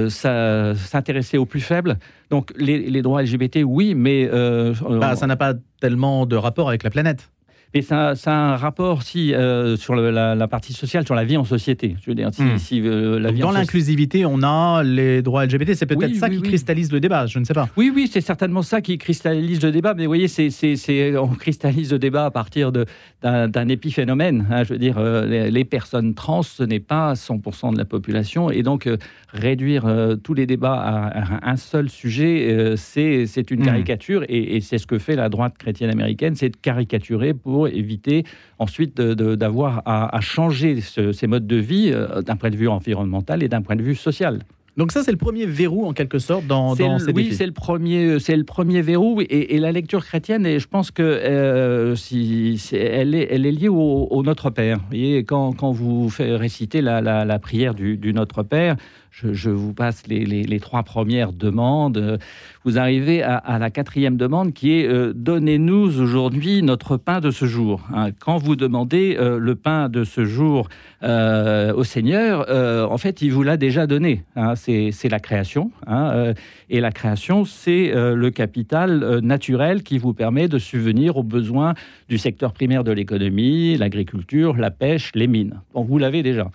s'intéresser 0.09 1.37
aux 1.37 1.45
plus 1.45 1.61
faibles. 1.61 1.97
Donc 2.29 2.51
les, 2.57 3.01
droits 3.01 3.23
LGBT, 3.23 3.63
oui, 3.65 3.95
mais... 3.95 4.29
Bah, 4.89 5.15
ça 5.15 5.27
n'a 5.27 5.35
pas 5.35 5.53
tellement 5.79 6.25
de 6.25 6.35
rapport 6.35 6.69
avec 6.69 6.83
la 6.83 6.89
planète. 6.89 7.29
Mais 7.75 7.83
ça, 7.83 8.15
ça, 8.15 8.31
a 8.31 8.53
un 8.53 8.55
rapport 8.55 8.97
aussi 8.97 9.31
euh, 9.33 9.77
sur 9.77 9.95
la, 9.95 10.47
partie 10.47 10.73
sociale, 10.73 11.05
sur 11.05 11.13
la 11.13 11.23
vie 11.23 11.37
en 11.37 11.43
société. 11.43 11.95
Je 12.01 12.09
veux 12.09 12.15
dire, 12.15 12.31
si, 12.33 12.81
hmm. 12.81 12.85
euh, 12.85 13.19
la 13.19 13.31
vie 13.31 13.41
dans 13.41 13.51
l'inclusivité, 13.51 14.25
on 14.25 14.41
a 14.41 14.81
les 14.81 15.21
droits 15.21 15.45
LGBT. 15.45 15.75
C'est 15.75 15.85
peut-être 15.85 16.15
ça 16.15 16.29
qui 16.29 16.41
cristallise 16.41 16.91
le 16.91 16.99
débat. 16.99 17.27
Je 17.27 17.37
ne 17.37 17.43
sais 17.43 17.53
pas. 17.53 17.69
Oui, 17.77 17.91
oui, 17.93 18.09
c'est 18.11 18.21
certainement 18.21 18.63
ça 18.63 18.81
qui 18.81 18.97
cristallise 18.97 19.61
le 19.61 19.71
débat. 19.71 19.93
Mais 19.93 20.05
vous 20.05 20.09
voyez, 20.09 20.27
c'est, 20.27 21.15
on 21.17 21.27
cristallise 21.27 21.91
le 21.91 21.99
débat 21.99 22.25
à 22.25 22.31
partir 22.31 22.71
d'un, 22.71 23.67
épiphénomène. 23.67 24.47
Hein. 24.49 24.63
je 24.63 24.73
veux 24.73 24.79
dire, 24.79 24.95
euh, 24.97 25.49
les, 25.49 25.65
personnes 25.65 26.15
trans, 26.15 26.41
ce 26.41 26.63
n'est 26.63 26.79
pas 26.79 27.13
100% 27.13 27.73
de 27.73 27.77
la 27.77 27.85
population, 27.85 28.49
et 28.49 28.63
donc 28.63 28.89
réduire 29.31 29.85
tous 30.23 30.33
les 30.33 30.47
débats 30.47 30.81
à, 30.81 31.51
un 31.51 31.55
seul 31.55 31.89
sujet, 31.89 32.73
c'est, 32.77 33.51
une 33.51 33.61
hmm. 33.61 33.65
caricature, 33.65 34.23
et, 34.27 34.55
et 34.55 34.61
c'est 34.61 34.79
ce 34.79 34.87
que 34.87 34.97
fait 34.97 35.15
la 35.15 35.29
droite 35.29 35.55
chrétienne 35.59 35.91
américaine, 35.91 36.33
c'est 36.33 36.49
de 36.49 36.57
caricaturer 36.57 37.35
pour 37.35 37.58
éviter 37.67 38.23
ensuite 38.57 38.99
d'avoir 38.99 39.81
à, 39.85 40.19
changer 40.21 40.81
ces 40.81 41.27
modes 41.27 41.47
de 41.47 41.55
vie 41.55 41.91
euh, 41.93 42.21
d'un 42.21 42.35
point 42.35 42.49
de 42.49 42.57
vue 42.57 42.67
environnemental 42.67 43.43
et 43.43 43.47
d'un 43.47 43.61
point 43.61 43.75
de 43.75 43.83
vue 43.83 43.95
social. 43.95 44.39
Donc 44.77 44.93
ça, 44.93 45.03
c'est 45.03 45.11
le 45.11 45.17
premier 45.17 45.45
verrou 45.45 45.85
en 45.85 45.91
quelque 45.91 46.19
sorte 46.19 46.47
dans, 46.47 46.73
dans 46.73 46.97
le, 46.97 47.11
Oui, 47.13 47.33
c'est 47.33 47.45
le 47.45 47.51
premier, 47.51 48.17
c'est 48.19 48.37
le 48.37 48.45
premier 48.45 48.81
verrou 48.81 49.19
et, 49.19 49.57
la 49.57 49.73
lecture 49.73 50.05
chrétienne. 50.05 50.45
Et 50.45 50.59
je 50.59 50.67
pense 50.69 50.89
que 50.91 51.03
euh, 51.03 51.95
si, 51.95 52.57
elle, 52.71 53.13
est, 53.13 53.27
elle 53.29 53.45
est 53.45 53.51
liée 53.51 53.67
au, 53.67 54.23
Notre 54.23 54.49
Père. 54.51 54.79
Et 54.93 55.17
quand, 55.25 55.51
quand 55.51 55.73
vous 55.73 56.09
faites 56.09 56.39
réciter 56.39 56.81
la, 56.81 57.01
la, 57.01 57.39
prière 57.39 57.73
du, 57.73 57.97
du 57.97 58.13
Notre 58.13 58.41
Père, 58.43 58.77
je, 59.31 59.49
vous 59.49 59.73
passe 59.73 60.03
les, 60.07 60.59
trois 60.59 60.83
premières 60.83 61.33
demandes. 61.33 62.19
Vous 62.63 62.77
arrivez 62.77 63.23
à, 63.23 63.59
la 63.59 63.69
quatrième 63.69 64.17
demande 64.17 64.53
qui 64.53 64.73
est 64.73 64.87
euh, 64.87 65.13
Donnez-nous 65.15 65.99
aujourd'hui 65.99 66.61
notre 66.61 66.97
pain 66.97 67.19
de 67.19 67.31
ce 67.31 67.45
jour. 67.45 67.81
Hein. 67.93 68.09
quand 68.19 68.37
vous 68.37 68.55
demandez 68.55 69.17
euh, 69.19 69.37
le 69.39 69.55
pain 69.55 69.89
de 69.89 70.03
ce 70.03 70.25
jour 70.25 70.69
euh, 71.03 71.73
au 71.73 71.83
Seigneur, 71.83 72.47
en 72.91 72.97
fait, 72.97 73.21
il 73.21 73.31
vous 73.31 73.43
l'a 73.43 73.57
déjà 73.57 73.87
donné. 73.87 74.23
Hein. 74.35 74.55
c'est 74.55 75.09
la 75.09 75.19
création. 75.19 75.71
Hein, 75.87 76.33
et 76.69 76.79
la 76.79 76.91
création, 76.91 77.45
c'est 77.45 77.91
le 77.93 78.29
capital 78.29 79.19
naturel 79.19 79.83
qui 79.83 79.97
vous 79.97 80.13
permet 80.13 80.47
de 80.47 80.57
subvenir 80.57 81.17
aux 81.17 81.23
besoins 81.23 81.73
du 82.09 82.17
secteur 82.17 82.53
primaire 82.53 82.83
de 82.83 82.91
l'économie, 82.91 83.77
l'agriculture, 83.77 84.57
la 84.57 84.71
pêche, 84.71 85.11
les 85.15 85.27
mines. 85.27 85.61
Bon, 85.73 85.83
vous 85.83 85.97
l'avez 85.97 86.23
déjà 86.23 86.49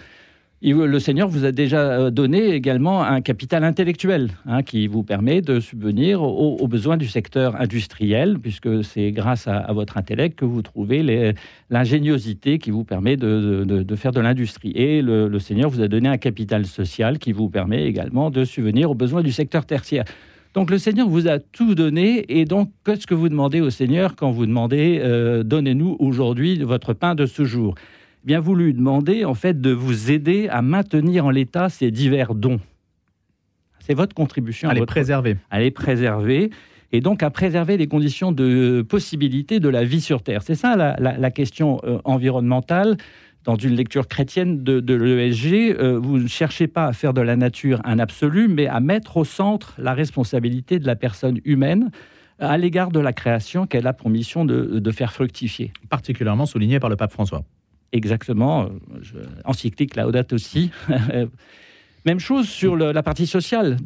le 0.72 0.98
Seigneur 0.98 1.28
vous 1.28 1.44
a 1.44 1.52
déjà 1.52 1.80
euh, 1.80 2.10
donné 2.10 2.54
également 2.54 3.02
un 3.02 3.20
capital 3.20 3.64
intellectuel 3.64 4.30
hein, 4.46 4.62
qui 4.62 4.86
vous 4.86 5.02
permet 5.02 5.42
de 5.42 5.60
subvenir 5.60 6.22
aux, 6.22 6.66
besoins 6.68 6.96
du 6.96 7.06
secteur 7.06 7.60
industriel, 7.60 8.38
puisque 8.38 8.82
c'est 8.82 9.12
grâce 9.12 9.46
à, 9.46 9.70
votre 9.72 9.98
intellect 9.98 10.38
que 10.38 10.44
vous 10.44 10.62
trouvez 10.62 11.34
l'ingéniosité 11.70 12.58
qui 12.58 12.70
vous 12.70 12.84
permet 12.84 13.16
de, 13.16 13.96
faire 13.96 14.12
de 14.12 14.20
l'industrie. 14.20 14.72
Et 14.74 15.02
le, 15.02 15.38
Seigneur 15.38 15.68
vous 15.68 15.82
a 15.82 15.88
donné 15.88 16.08
un 16.08 16.16
capital 16.16 16.64
social 16.64 17.18
qui 17.18 17.32
vous 17.32 17.50
permet 17.50 17.84
également 17.84 18.30
de 18.30 18.44
subvenir 18.44 18.90
aux 18.90 18.94
besoins 18.94 19.22
du 19.22 19.32
secteur 19.32 19.66
tertiaire. 19.66 20.04
Donc 20.54 20.70
le 20.70 20.78
Seigneur 20.78 21.08
vous 21.08 21.28
a 21.28 21.40
tout 21.40 21.74
donné, 21.74 22.24
et 22.28 22.44
donc 22.44 22.70
qu'est-ce 22.86 23.06
que 23.06 23.14
vous 23.14 23.28
demandez 23.28 23.60
au 23.60 23.70
Seigneur 23.70 24.14
quand 24.16 24.30
vous 24.30 24.46
demandez 24.46 25.00
euh, 25.02 25.42
Donnez-nous 25.42 25.96
aujourd'hui 25.98 26.62
votre 26.62 26.94
pain 26.94 27.14
de 27.14 27.26
ce 27.26 27.44
jour? 27.44 27.74
Bien 28.24 28.40
voulu 28.40 28.72
demander 28.72 29.24
en 29.24 29.34
fait 29.34 29.60
de 29.60 29.70
vous 29.70 30.10
aider 30.10 30.48
à 30.48 30.62
maintenir 30.62 31.26
en 31.26 31.30
l'état 31.30 31.68
ces 31.68 31.90
divers 31.90 32.34
dons. 32.34 32.60
C'est 33.80 33.94
votre 33.94 34.14
contribution 34.14 34.68
à, 34.68 34.74
les 34.74 34.86
préserver. 34.86 35.36
À 35.50 35.60
les 35.60 35.70
préserver 35.70 36.50
et 36.92 37.00
donc 37.00 37.22
à 37.22 37.30
préserver 37.30 37.76
les 37.76 37.86
conditions 37.86 38.32
de 38.32 38.82
possibilité 38.88 39.60
de 39.60 39.68
la 39.68 39.84
vie 39.84 40.00
sur 40.00 40.22
Terre. 40.22 40.42
C'est 40.42 40.54
ça 40.54 40.76
la, 40.76 41.30
question 41.30 41.80
euh, 41.84 41.98
environnementale. 42.04 42.96
Dans 43.42 43.56
une 43.56 43.74
lecture 43.74 44.08
chrétienne 44.08 44.64
de, 44.64 44.94
l'ESG, 44.94 45.76
euh, 45.78 45.98
vous 45.98 46.18
ne 46.18 46.28
cherchez 46.28 46.66
pas 46.66 46.86
à 46.86 46.92
faire 46.94 47.12
de 47.12 47.20
la 47.20 47.36
nature 47.36 47.82
un 47.84 47.98
absolu, 47.98 48.48
mais 48.48 48.68
à 48.68 48.80
mettre 48.80 49.18
au 49.18 49.24
centre 49.24 49.74
la 49.76 49.92
responsabilité 49.92 50.78
de 50.78 50.86
la 50.86 50.96
personne 50.96 51.40
humaine 51.44 51.90
à 52.38 52.56
l'égard 52.56 52.90
de 52.90 53.00
la 53.00 53.12
création 53.12 53.66
qu'elle 53.66 53.86
a 53.86 53.92
pour 53.92 54.08
mission 54.08 54.46
de, 54.46 54.78
de 54.78 54.90
faire 54.90 55.12
fructifier. 55.12 55.72
Particulièrement 55.90 56.46
souligné 56.46 56.80
par 56.80 56.88
le 56.88 56.96
pape 56.96 57.12
François. 57.12 57.44
Exactement. 57.94 58.68
Je, 59.02 59.18
encyclique 59.44 59.94
Laudato 59.94 60.34
aussi. 60.34 60.70
Même 62.06 62.20
chose 62.20 62.46
sur 62.46 62.76
la 62.76 63.02
partie 63.02 63.26
sociale. 63.26 63.78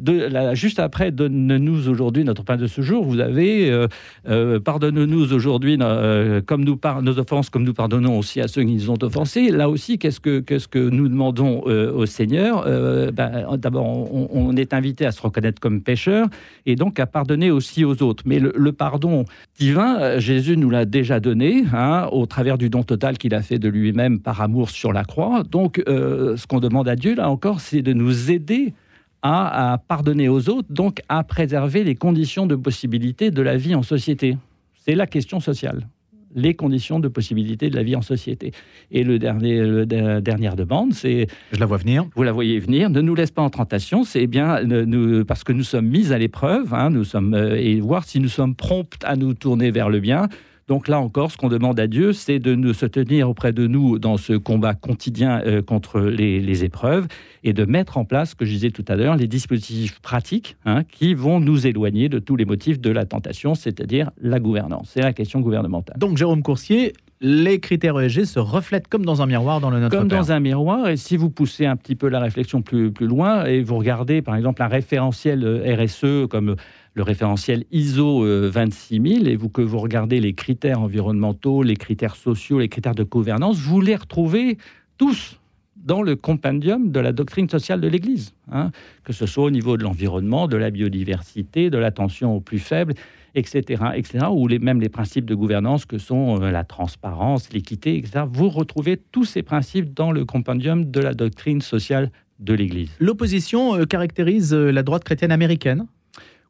Juste 0.53 0.79
après, 0.79 1.11
donne-nous 1.11 1.87
aujourd'hui 1.87 2.25
notre 2.25 2.43
pain 2.43 2.57
de 2.57 2.67
ce 2.67 2.81
jour. 2.81 3.05
Vous 3.05 3.21
avez 3.21 3.71
euh, 3.71 3.87
euh, 4.27 4.59
pardonne-nous 4.59 5.31
aujourd'hui 5.31 5.77
euh, 5.79 6.41
comme 6.45 6.65
nous 6.65 6.75
par, 6.75 7.01
nos 7.01 7.17
offenses, 7.17 7.49
comme 7.49 7.63
nous 7.63 7.73
pardonnons 7.73 8.19
aussi 8.19 8.41
à 8.41 8.49
ceux 8.49 8.63
qui 8.63 8.73
nous 8.73 8.89
ont 8.89 9.01
offensés. 9.01 9.51
Là 9.51 9.69
aussi, 9.69 9.97
qu'est-ce 9.97 10.19
que 10.19 10.89
nous 10.89 11.07
demandons 11.07 11.61
au 11.61 12.05
Seigneur 12.05 12.65
ben, 13.13 13.55
D'abord, 13.55 13.85
on, 14.13 14.53
est 14.57 14.73
invité 14.73 15.05
à 15.05 15.11
se 15.11 15.21
reconnaître 15.21 15.61
comme 15.61 15.81
pécheur 15.81 16.27
et 16.65 16.75
donc 16.75 16.99
à 16.99 17.05
pardonner 17.05 17.51
aussi 17.51 17.85
aux 17.85 18.03
autres. 18.03 18.23
Mais 18.25 18.39
le, 18.39 18.71
pardon 18.73 19.23
divin, 19.57 20.19
Jésus 20.19 20.57
nous 20.57 20.69
l'a 20.69 20.83
déjà 20.83 21.21
donné 21.21 21.63
hein, 21.73 22.09
au 22.11 22.25
travers 22.25 22.57
du 22.57 22.69
don 22.69 22.83
total 22.83 23.17
qu'il 23.17 23.33
a 23.33 23.41
fait 23.41 23.59
de 23.59 23.69
lui-même 23.69 24.19
par 24.19 24.41
amour 24.41 24.71
sur 24.71 24.91
la 24.91 25.05
croix. 25.05 25.43
Donc, 25.43 25.81
ce 25.87 26.47
qu'on 26.47 26.59
demande 26.59 26.89
à 26.89 26.97
Dieu 26.97 27.15
là 27.15 27.29
encore, 27.29 27.61
c'est 27.61 27.81
de 27.81 27.93
nous 27.93 28.08
aider 28.09 28.73
à, 29.21 29.81
pardonner 29.87 30.29
aux 30.29 30.49
autres, 30.49 30.71
donc 30.71 31.01
à 31.09 31.23
préserver 31.23 31.83
les 31.83 31.95
conditions 31.95 32.45
de 32.45 32.55
possibilité 32.55 33.31
de 33.31 33.41
la 33.41 33.57
vie 33.57 33.75
en 33.75 33.83
société. 33.83 34.37
C'est 34.85 34.95
la 34.95 35.07
question 35.07 35.39
sociale 35.39 35.87
les 36.35 36.53
conditions 36.53 36.99
de 36.99 37.07
possibilité 37.07 37.71
de 37.71 37.75
la 37.75 37.81
vie 37.83 37.95
en 37.95 38.01
société. 38.01 38.51
Et 38.91 39.03
le 39.03 39.19
dernier, 39.19 39.85
dernière 39.85 40.55
demande, 40.55 40.93
c'est... 40.93 41.27
Je 41.51 41.59
la 41.59 41.65
vois 41.65 41.77
venir. 41.77 42.05
Vous 42.15 42.23
la 42.23 42.31
voyez 42.31 42.59
venir. 42.59 42.89
Ne 42.89 43.01
nous 43.01 43.15
laisse 43.15 43.31
pas 43.31 43.41
en 43.41 43.49
tentation, 43.49 44.03
c'est 44.03 44.27
bien 44.27 44.63
nous, 44.63 45.25
parce 45.25 45.43
que 45.43 45.53
nous 45.53 45.63
sommes 45.63 45.87
mis 45.87 46.13
à 46.13 46.17
l'épreuve, 46.17 46.73
hein, 46.73 46.89
nous 46.89 47.03
sommes, 47.03 47.33
euh, 47.33 47.55
et 47.55 47.79
voir 47.79 48.03
si 48.03 48.19
nous 48.19 48.29
sommes 48.29 48.55
prompts 48.55 49.03
à 49.03 49.15
nous 49.15 49.33
tourner 49.33 49.71
vers 49.71 49.89
le 49.89 49.99
bien. 49.99 50.29
Donc 50.69 50.87
là 50.87 50.99
encore, 50.99 51.31
ce 51.31 51.37
qu'on 51.37 51.49
demande 51.49 51.79
à 51.79 51.87
Dieu, 51.87 52.13
c'est 52.13 52.37
de 52.37 52.53
nous, 52.53 52.75
se 52.75 52.85
tenir 52.85 53.27
auprès 53.27 53.51
de 53.51 53.65
nous 53.65 53.97
dans 53.97 54.17
ce 54.17 54.33
combat 54.33 54.75
quotidien 54.75 55.41
euh, 55.47 55.63
contre 55.63 55.99
les, 55.99 56.63
épreuves 56.63 57.07
et 57.43 57.53
de 57.53 57.65
mettre 57.65 57.97
en 57.97 58.05
place, 58.05 58.31
ce 58.31 58.35
que 58.35 58.45
je 58.45 58.51
disais 58.51 58.69
tout 58.69 58.85
à 58.87 58.95
l'heure, 58.95 59.15
les 59.15 59.25
dispositifs 59.25 59.99
pratiques 59.99 60.57
hein, 60.65 60.83
qui 60.83 61.15
vont 61.15 61.39
nous 61.39 61.65
éloigner 61.65 62.07
de 62.07 62.19
tous 62.19 62.35
les 62.35 62.45
motifs 62.45 62.79
de 62.79 62.91
la 62.91 63.05
tentation, 63.05 63.55
c'est-à-dire 63.55 64.11
la 64.21 64.39
gouvernance. 64.39 64.91
C'est 64.93 65.01
la 65.01 65.13
question 65.13 65.39
gouvernementale. 65.39 65.97
Donc 65.97 66.17
Jérôme 66.17 66.43
Coursier, 66.43 66.93
les 67.19 67.59
critères 67.59 67.99
ESG 67.99 68.25
se 68.25 68.39
reflètent 68.39 68.87
comme 68.87 69.05
dans 69.05 69.23
un 69.23 69.25
miroir 69.25 69.61
dans 69.61 69.71
le 69.71 69.79
Notre 69.79 69.97
Comme 69.97 70.07
dans 70.07 70.31
un 70.31 70.39
miroir, 70.39 70.87
et 70.87 70.97
si 70.97 71.17
vous 71.17 71.31
poussez 71.31 71.65
un 71.65 71.77
petit 71.77 71.95
peu 71.95 72.09
la 72.09 72.19
réflexion 72.19 72.61
plus, 72.61 72.91
plus 72.91 73.07
loin, 73.07 73.45
et 73.45 73.61
vous 73.61 73.77
regardez 73.77 74.21
par 74.21 74.35
exemple 74.35 74.61
un 74.61 74.67
référentiel 74.67 75.43
euh, 75.43 75.75
RSE 75.75 76.27
comme 76.29 76.55
le 76.93 77.03
référentiel 77.03 77.65
ISO 77.71 78.25
26000 78.25 79.27
euh, 79.27 79.31
et 79.31 79.35
vous 79.35 79.49
que 79.49 79.61
vous 79.61 79.79
regardez 79.79 80.19
les 80.19 80.33
critères 80.33 80.81
environnementaux, 80.81 81.63
les 81.63 81.75
critères 81.75 82.15
sociaux, 82.15 82.59
les 82.59 82.69
critères 82.69 82.95
de 82.95 83.03
gouvernance, 83.03 83.57
vous 83.57 83.81
les 83.81 83.95
retrouvez 83.95 84.57
tous 84.97 85.39
dans 85.75 86.01
le 86.01 86.15
compendium 86.15 86.91
de 86.91 86.99
la 86.99 87.11
doctrine 87.11 87.49
sociale 87.49 87.79
de 87.79 87.87
l'Église, 87.87 88.33
hein. 88.51 88.71
que 89.03 89.13
ce 89.13 89.25
soit 89.25 89.45
au 89.45 89.51
niveau 89.51 89.77
de 89.77 89.83
l'environnement, 89.83 90.47
de 90.47 90.57
la 90.57 90.71
biodiversité, 90.71 91.69
de 91.69 91.77
l'attention 91.77 92.35
aux 92.35 92.41
plus 92.41 92.59
faibles, 92.59 92.93
etc., 93.35 93.83
etc., 93.95 94.25
ou 94.31 94.47
les, 94.47 94.59
même 94.59 94.81
les 94.81 94.89
principes 94.89 95.25
de 95.25 95.35
gouvernance 95.35 95.85
que 95.85 95.97
sont 95.97 96.41
euh, 96.41 96.51
la 96.51 96.63
transparence, 96.63 97.53
l'équité, 97.53 97.97
etc. 97.97 98.25
Vous 98.29 98.49
retrouvez 98.49 98.97
tous 98.97 99.25
ces 99.25 99.41
principes 99.41 99.93
dans 99.93 100.11
le 100.11 100.25
compendium 100.25 100.89
de 100.89 100.99
la 100.99 101.13
doctrine 101.13 101.61
sociale 101.61 102.11
de 102.39 102.53
l'Église. 102.53 102.89
L'opposition 102.99 103.75
euh, 103.75 103.85
caractérise 103.85 104.53
la 104.53 104.83
droite 104.83 105.03
chrétienne 105.03 105.31
américaine? 105.31 105.85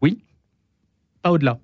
Oui, 0.02 0.20
pas 1.22 1.32
au-delà 1.32 1.60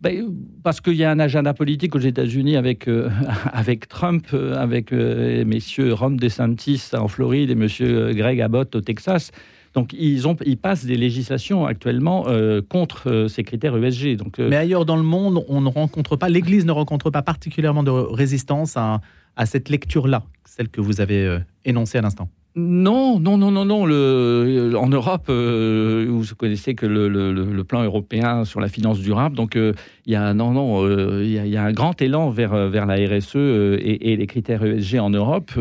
ben, 0.00 0.32
parce 0.62 0.80
qu'il 0.80 0.94
y 0.94 1.04
a 1.04 1.10
un 1.10 1.18
agenda 1.18 1.54
politique 1.54 1.94
aux 1.94 2.00
États-Unis 2.00 2.56
avec, 2.56 2.88
euh, 2.88 3.10
avec 3.52 3.88
Trump, 3.88 4.26
euh, 4.32 4.56
avec 4.56 4.92
euh, 4.92 5.44
messieurs 5.44 5.92
Ron 5.92 6.12
DeSantis 6.12 6.90
en 6.92 7.08
Floride 7.08 7.50
et 7.50 7.54
monsieur 7.54 8.12
Greg 8.12 8.40
Abbott 8.40 8.74
au 8.76 8.80
Texas. 8.80 9.32
Donc 9.74 9.92
ils, 9.92 10.26
ont, 10.26 10.36
ils 10.44 10.56
passent 10.56 10.86
des 10.86 10.96
législations 10.96 11.66
actuellement 11.66 12.26
contre 12.70 13.26
ces 13.28 13.44
critères 13.44 13.76
ESG. 13.76 14.16
Donc, 14.16 14.38
Mais 14.38 14.56
ailleurs 14.56 14.86
dans 14.86 14.96
le 14.96 15.02
monde, 15.02 15.44
on 15.46 15.60
ne 15.60 15.68
rencontre 15.68 16.16
pas, 16.16 16.30
l'Église 16.30 16.64
ne 16.64 16.72
rencontre 16.72 17.10
pas 17.10 17.20
particulièrement 17.20 17.82
de 17.82 17.90
résistance 17.90 18.76
à, 18.76 19.02
à 19.36 19.46
cette 19.46 19.68
lecture-là, 19.68 20.24
celle 20.46 20.70
que 20.70 20.80
vous 20.80 21.02
avez 21.02 21.38
énoncée 21.66 21.98
à 21.98 22.00
l'instant. 22.00 22.30
Non, 22.58 23.20
non, 23.20 23.38
non, 23.38 23.52
non, 23.52 23.64
non. 23.64 23.86
Le, 23.86 24.72
en 24.76 24.88
Europe, 24.88 25.26
euh, 25.28 26.06
vous 26.08 26.24
connaissez 26.36 26.74
que 26.74 26.86
le, 26.86 27.62
plan 27.62 27.84
européen 27.84 28.44
sur 28.44 28.60
la 28.60 28.68
finance 28.68 28.98
durable, 28.98 29.36
donc 29.36 29.54
euh, 29.54 29.74
il 30.06 30.12
y 30.12 30.16
a 30.16 30.34
non, 30.34 30.50
non, 30.50 30.84
euh, 30.84 31.22
il, 31.24 31.30
y 31.30 31.56
a, 31.56 31.62
un 31.62 31.72
grand 31.72 32.00
élan 32.02 32.30
vers 32.30 32.68
vers 32.68 32.86
la 32.86 32.94
RSE 32.96 33.36
et, 33.36 34.16
les 34.16 34.26
critères 34.26 34.64
ESG 34.64 34.98
en 34.98 35.10
Europe. 35.10 35.52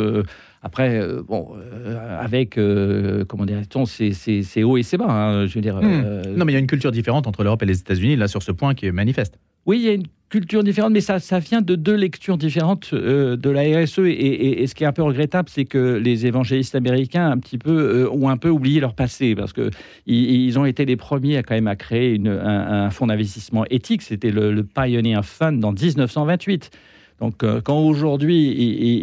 après, 0.63 0.99
bon, 1.27 1.49
avec 2.19 2.59
comment 3.27 3.45
dirait-on, 3.45 3.85
c'est 3.85 4.63
haut 4.63 4.77
et 4.77 4.83
c'est 4.83 4.97
bas. 4.97 5.05
Hein, 5.07 5.45
je 5.45 5.53
veux 5.53 5.61
dire. 5.61 5.75
Hmm. 5.75 6.33
non, 6.35 6.45
mais 6.45 6.53
il 6.53 6.55
y 6.55 6.57
a 6.57 6.61
une 6.61 6.67
culture 6.67 6.91
différente 6.91 7.27
entre 7.27 7.43
l'Europe 7.43 7.61
et 7.61 7.67
les 7.67 7.79
États-Unis 7.79 8.15
là 8.15 8.27
sur 8.27 8.41
ce 8.41 8.51
point 8.51 8.73
qui 8.73 8.87
est 8.87 8.91
manifeste. 8.91 9.37
Oui, 9.67 9.79
il 9.79 9.85
y 9.85 9.89
a 9.89 9.93
une 9.93 10.07
culture 10.29 10.63
différente, 10.63 10.93
mais 10.93 11.01
ça, 11.01 11.19
ça 11.19 11.39
vient 11.39 11.61
de 11.61 11.75
deux 11.75 11.95
lectures 11.95 12.37
différentes 12.37 12.89
euh, 12.93 13.35
de 13.35 13.49
la 13.49 13.61
RSE. 13.61 13.99
Et, 13.99 14.65
ce 14.65 14.73
qui 14.73 14.85
est 14.85 14.87
un 14.87 14.93
peu 14.93 15.03
regrettable, 15.03 15.49
c'est 15.49 15.65
que 15.65 15.95
les 15.95 16.25
évangélistes 16.25 16.73
américains 16.73 17.29
un 17.29 17.37
petit 17.37 17.57
peu, 17.57 18.05
euh, 18.05 18.09
ont 18.09 18.29
un 18.29 18.37
peu 18.37 18.49
oublié 18.49 18.79
leur 18.79 18.93
passé, 18.93 19.35
parce 19.35 19.51
que 19.51 19.69
ils, 20.05 20.57
ont 20.57 20.65
été 20.65 20.85
les 20.85 20.95
premiers 20.95 21.37
à 21.37 21.43
quand 21.43 21.55
même 21.55 21.67
à 21.67 21.75
créer 21.75 22.13
une, 22.13 22.29
un, 22.29 22.89
fonds 22.91 23.07
d'investissement 23.07 23.65
éthique. 23.69 24.01
C'était 24.01 24.31
le, 24.31 24.63
Pioneer 24.63 25.23
Fund 25.23 25.63
en 25.63 25.73
1928. 25.73 26.71
Donc, 27.19 27.43
euh, 27.43 27.61
quand 27.61 27.79
aujourd'hui 27.79 28.51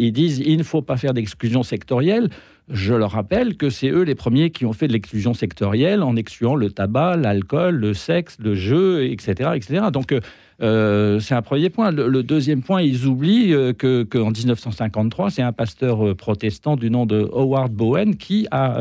ils, 0.01 0.13
disent 0.13 0.39
il 0.45 0.57
ne 0.57 0.63
faut 0.63 0.83
pas 0.83 0.97
faire 0.97 1.15
d'exclusion 1.15 1.63
sectorielle, 1.63 2.29
je 2.69 2.95
leur 2.95 3.11
rappelle 3.11 3.57
que 3.57 3.69
c'est 3.71 3.89
eux 3.89 4.03
les 4.03 4.15
premiers 4.15 4.51
qui 4.51 4.65
ont 4.65 4.73
fait 4.73 4.89
de 4.89 4.93
l'exclusion 4.93 5.35
sectorielle 5.35 6.03
en 6.03 6.17
excluant 6.17 6.55
le 6.55 6.71
tabac, 6.71 7.17
l'alcool, 7.17 7.77
le 7.77 7.93
sexe, 7.93 8.37
le 8.41 8.55
jeu, 8.55 9.05
etc. 9.05 9.51
etc. 9.55 9.87
Donc, 9.93 10.15
euh, 10.63 11.21
c'est 11.21 11.35
un 11.35 11.43
premier 11.43 11.71
point. 11.71 11.91
Le, 11.91 12.23
deuxième 12.23 12.63
point, 12.63 12.83
ils 12.83 13.07
oublient 13.07 13.53
euh, 13.55 13.73
qu'en 13.73 14.31
1953, 14.31 15.31
c'est 15.31 15.43
un 15.43 15.53
pasteur 15.53 16.07
euh, 16.07 16.15
protestant 16.15 16.77
du 16.77 16.91
nom 16.91 17.07
de 17.07 17.29
Howard 17.33 17.73
Bowen 17.73 18.17
qui 18.17 18.47
a 18.51 18.79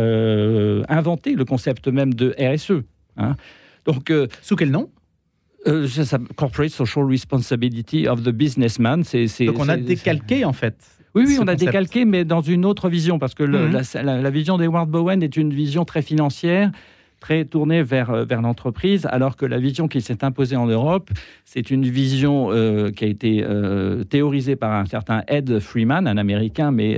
inventé 0.90 1.34
le 1.34 1.46
concept 1.46 1.88
même 1.88 2.14
de 2.14 2.36
RSE. 2.40 2.84
Hein. 3.18 3.36
Donc, 3.86 4.12
sous 4.42 4.56
quel 4.56 4.72
nom? 4.72 4.90
Corporate 6.36 6.72
Social 6.72 7.06
Responsibility 7.06 8.08
of 8.08 8.24
the 8.24 8.30
Businessman. 8.30 9.04
Donc 9.04 9.60
on 9.60 9.70
a 9.70 9.78
décalqué 9.78 10.46
en 10.46 10.54
fait. 10.54 10.76
Oui, 11.16 11.26
oui, 11.28 11.38
on 11.40 11.48
a 11.48 11.56
décalqué, 11.56 12.06
mais 12.06 12.26
dans 12.26 12.42
une 12.42 12.66
autre 12.66 12.90
vision, 12.90 13.20
parce 13.20 13.36
que 13.36 13.44
mhm. 13.44 13.80
la, 14.04 14.22
la, 14.22 14.30
vision 14.32 14.58
d'Howard 14.58 14.90
Bowen 14.90 15.22
est 15.22 15.38
une 15.38 15.54
vision 15.54 15.86
très 15.86 16.02
financière 16.02 16.72
très 17.24 17.46
tourné 17.46 17.84
vers, 17.84 18.10
euh, 18.10 18.26
vers 18.26 18.42
l'entreprise, 18.42 19.08
alors 19.10 19.38
que 19.38 19.46
la 19.46 19.58
vision 19.58 19.88
qui 19.88 20.02
s'est 20.02 20.26
imposée 20.26 20.58
en 20.58 20.66
Europe, 20.66 21.10
c'est 21.46 21.72
une 21.72 21.86
vision 21.86 22.52
euh, 22.52 22.92
qui 22.92 23.06
a 23.06 23.08
été 23.08 23.46
euh, 23.46 24.04
théorisée 24.04 24.58
par 24.58 24.74
un 24.74 24.86
certain 24.86 25.24
Ed 25.30 25.60
Freeman, 25.60 26.06
un 26.06 26.18
Américain, 26.18 26.72
mais 26.72 26.96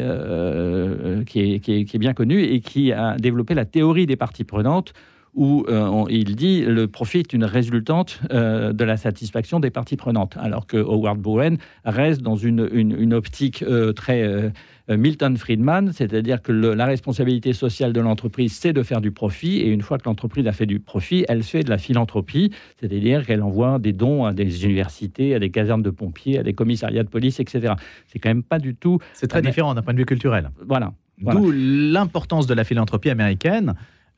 qui, 1.27 1.53
est, 1.53 1.59
qui, 1.59 1.87
est, 1.93 1.99
bien 1.99 2.13
connu, 2.15 2.41
et 2.41 2.59
qui 2.59 2.91
a 2.91 3.17
développé 3.17 3.53
la 3.53 3.65
théorie 3.65 4.07
des 4.07 4.15
parties 4.15 4.43
prenantes 4.43 4.93
où 5.35 5.65
il 6.09 6.35
dit 6.35 6.61
le 6.61 6.87
profit 6.87 7.19
est 7.19 7.33
une 7.33 7.43
résultante 7.43 8.21
de 8.31 8.83
la 8.83 8.97
satisfaction 8.97 9.59
des 9.59 9.69
parties 9.69 9.97
prenantes, 9.97 10.37
alors 10.39 10.65
que 10.65 10.77
Howard 10.77 11.19
Bowen 11.19 11.57
reste 11.83 12.21
dans 12.21 12.35
une, 12.37 12.69
une, 12.71 12.95
une 12.97 13.13
optique 13.13 13.63
très 13.95 14.51
euh, 14.89 14.97
Milton 14.97 15.35
Friedman, 15.37 15.91
c'est-à-dire 15.93 16.41
que 16.41 16.51
la 16.51 16.85
responsabilité 16.85 17.53
sociale 17.53 17.91
de 17.91 18.01
l'entreprise, 18.01 18.53
c'est 18.53 18.73
de 18.73 18.83
faire 18.83 19.01
du 19.01 19.11
profit, 19.11 19.57
et 19.57 19.69
une 19.69 19.81
fois 19.81 19.97
que 19.97 20.03
l'entreprise 20.05 20.45
a 20.47 20.51
fait 20.51 20.67
du 20.67 20.79
profit, 20.79 21.25
elle 21.27 21.43
fait 21.43 21.63
de 21.63 21.69
la 21.69 21.77
philanthropie, 21.77 22.51
c'est-à-dire 22.79 23.25
qu'elle 23.25 23.41
envoie 23.41 23.79
des 23.79 23.93
dons 23.93 24.25
à 24.25 24.33
des 24.33 24.65
universités, 24.65 25.33
à 25.33 25.39
des 25.39 25.49
casernes 25.49 25.81
de 25.81 25.89
pompiers, 25.89 26.39
à 26.39 26.43
des 26.43 26.53
commissariats 26.53 27.03
de 27.03 27.09
police, 27.09 27.39
etc. 27.39 27.73
C'est 28.07 28.19
quand 28.19 28.29
même 28.29 28.43
pas 28.43 28.59
du 28.59 28.75
tout... 28.75 28.99
C'est 29.13 29.27
très 29.27 29.41
différent 29.41 29.73
d'un 29.73 29.81
point 29.81 29.93
de 29.93 29.99
vue 29.99 30.05
culturel. 30.05 30.51
Voilà. 30.67 30.93
D'où 31.17 31.51
l'importance 31.51 32.45
de 32.45 32.53
la 32.53 32.63
philanthropie 32.63 33.09
américaine 33.09 33.73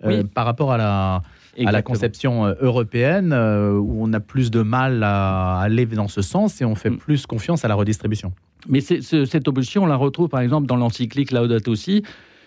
euh, 0.05 0.23
par 0.23 0.45
rapport 0.45 0.71
à 0.71 0.77
la, 0.77 1.21
à 1.65 1.71
la 1.71 1.81
conception 1.81 2.45
euh, 2.45 2.53
européenne, 2.59 3.33
où 3.33 3.97
on 3.99 4.13
a 4.13 4.19
plus 4.19 4.51
de 4.51 4.61
mal 4.61 5.03
à 5.03 5.59
aller 5.59 5.85
dans 5.85 6.07
ce 6.07 6.21
sens 6.21 6.61
et 6.61 6.65
on 6.65 6.75
fait 6.75 6.89
mm. 6.89 6.97
plus 6.97 7.25
confiance 7.25 7.65
à 7.65 7.67
la 7.67 7.75
redistribution. 7.75 8.33
Mais 8.67 8.81
cette 8.81 9.47
opposition, 9.47 9.83
on 9.83 9.87
la 9.87 9.95
retrouve 9.95 10.29
par 10.29 10.41
exemple 10.41 10.67
dans 10.67 10.75
l'encyclique 10.75 11.31
Laudato 11.31 11.75
Si, 11.75 12.03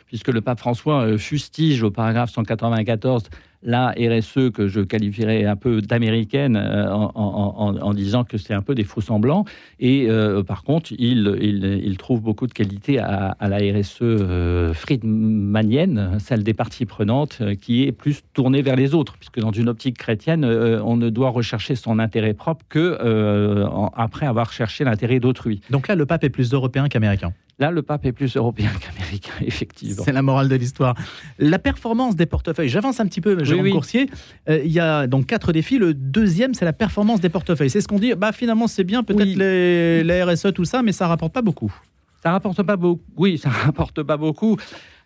puisque 0.06 0.28
le 0.28 0.40
pape 0.40 0.58
François 0.58 1.02
euh, 1.02 1.18
fustige 1.18 1.82
au 1.82 1.90
paragraphe 1.90 2.30
194 2.30 3.24
la 3.62 3.94
RSE 3.98 4.50
que 4.52 4.68
je 4.68 4.80
qualifierais 4.80 5.44
un 5.44 5.56
peu 5.56 5.82
d'américaine 5.82 6.56
euh, 6.56 6.88
en, 6.90 7.94
disant 7.94 8.24
que 8.24 8.38
c'est 8.38 8.54
un 8.54 8.62
peu 8.62 8.74
des 8.74 8.84
faux 8.84 9.00
semblants. 9.00 9.44
Et 9.78 10.06
euh, 10.08 10.42
par 10.42 10.64
contre, 10.64 10.92
il, 10.92 11.36
il, 11.40 11.96
trouve 11.98 12.22
beaucoup 12.22 12.46
de 12.46 12.52
qualité 12.52 12.98
à, 12.98 13.36
la 13.40 13.58
RSE 13.58 14.72
friedmanienne, 14.74 16.18
celle 16.18 16.42
des 16.42 16.54
parties 16.54 16.86
prenantes, 16.86 17.42
qui 17.60 17.84
est 17.84 17.92
plus 17.92 18.22
tournée 18.32 18.62
vers 18.62 18.76
les 18.76 18.94
autres, 18.94 19.16
puisque 19.18 19.40
dans 19.40 19.52
une 19.52 19.68
optique 19.68 19.98
chrétienne, 19.98 20.44
on 20.44 20.96
ne 20.96 21.10
doit 21.10 21.30
rechercher 21.30 21.74
son 21.74 21.98
intérêt 21.98 22.34
propre 22.34 22.64
que 22.68 22.98
après 23.94 24.26
avoir 24.26 24.52
cherché 24.52 24.84
l'intérêt 24.84 25.20
d'autrui. 25.20 25.60
Donc 25.70 25.88
là, 25.88 25.94
le 25.94 26.06
pape 26.06 26.24
est 26.24 26.30
plus 26.30 26.52
européen 26.52 26.88
qu'américain. 26.88 27.32
Là, 27.60 27.70
le 27.70 27.82
pape 27.82 28.06
est 28.06 28.12
plus 28.12 28.36
européen 28.36 28.70
qu'américain, 28.80 29.34
effectivement. 29.42 30.02
C'est 30.02 30.12
la 30.12 30.22
morale 30.22 30.48
de 30.48 30.56
l'histoire. 30.56 30.94
La 31.38 31.58
performance 31.58 32.16
des 32.16 32.24
portefeuilles, 32.24 32.70
j'avance 32.70 33.00
un 33.00 33.06
petit 33.06 33.20
peu, 33.20 33.44
Jérôme 33.54 33.70
Coursier. 33.70 34.08
Euh, 34.48 34.60
il 34.64 34.72
y 34.72 34.80
a 34.80 35.06
donc 35.06 35.26
quatre 35.26 35.52
défis. 35.52 35.78
Le 35.78 35.94
deuxième, 35.94 36.54
c'est 36.54 36.64
la 36.64 36.72
performance 36.72 37.20
des 37.20 37.28
portefeuilles. 37.28 37.70
C'est 37.70 37.80
ce 37.80 37.88
qu'on 37.88 37.98
dit, 37.98 38.14
bah, 38.14 38.32
finalement, 38.32 38.66
c'est 38.66 38.84
bien, 38.84 39.02
peut-être 39.02 39.36
les, 39.36 40.02
les 40.02 40.22
RSE, 40.22 40.52
tout 40.54 40.64
ça, 40.64 40.82
mais 40.82 40.92
ça 40.92 41.06
rapporte 41.06 41.32
pas 41.32 41.42
beaucoup. 41.42 41.72
Ça 42.22 42.32
rapporte 42.32 42.62
pas 42.62 42.76
beaucoup. 42.76 43.02
Oui, 43.16 43.38
ça 43.38 43.48
rapporte 43.66 44.02
pas 44.02 44.16
beaucoup. 44.16 44.56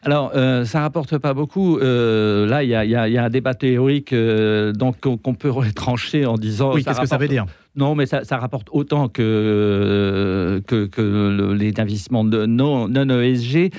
Alors, 0.04 0.32
euh, 0.34 0.64
ça 0.64 0.80
rapporte 0.80 1.16
pas 1.18 1.32
beaucoup. 1.32 1.78
Euh, 1.78 2.46
là, 2.46 2.62
il 2.62 2.68
y, 2.68 2.74
a 2.94 3.24
un 3.24 3.30
débat 3.30 3.54
théorique 3.54 4.12
euh, 4.12 4.72
donc 4.72 5.00
qu'on 5.00 5.34
peut 5.34 5.50
retrancher 5.50 6.26
en 6.26 6.36
disant. 6.36 6.74
Oui, 6.74 6.84
qu'est-ce 6.84 7.00
que 7.00 7.06
ça 7.06 7.16
veut 7.16 7.28
dire 7.28 7.46
Non, 7.74 7.94
mais 7.94 8.04
ça, 8.06 8.22
rapporte 8.32 8.68
autant 8.70 9.08
que, 9.08 10.62
que, 10.66 11.52
les 11.52 11.72
investissements 11.78 12.24
de 12.24 12.44
non, 12.44 12.88
non 12.88 13.20
ESG. 13.20 13.72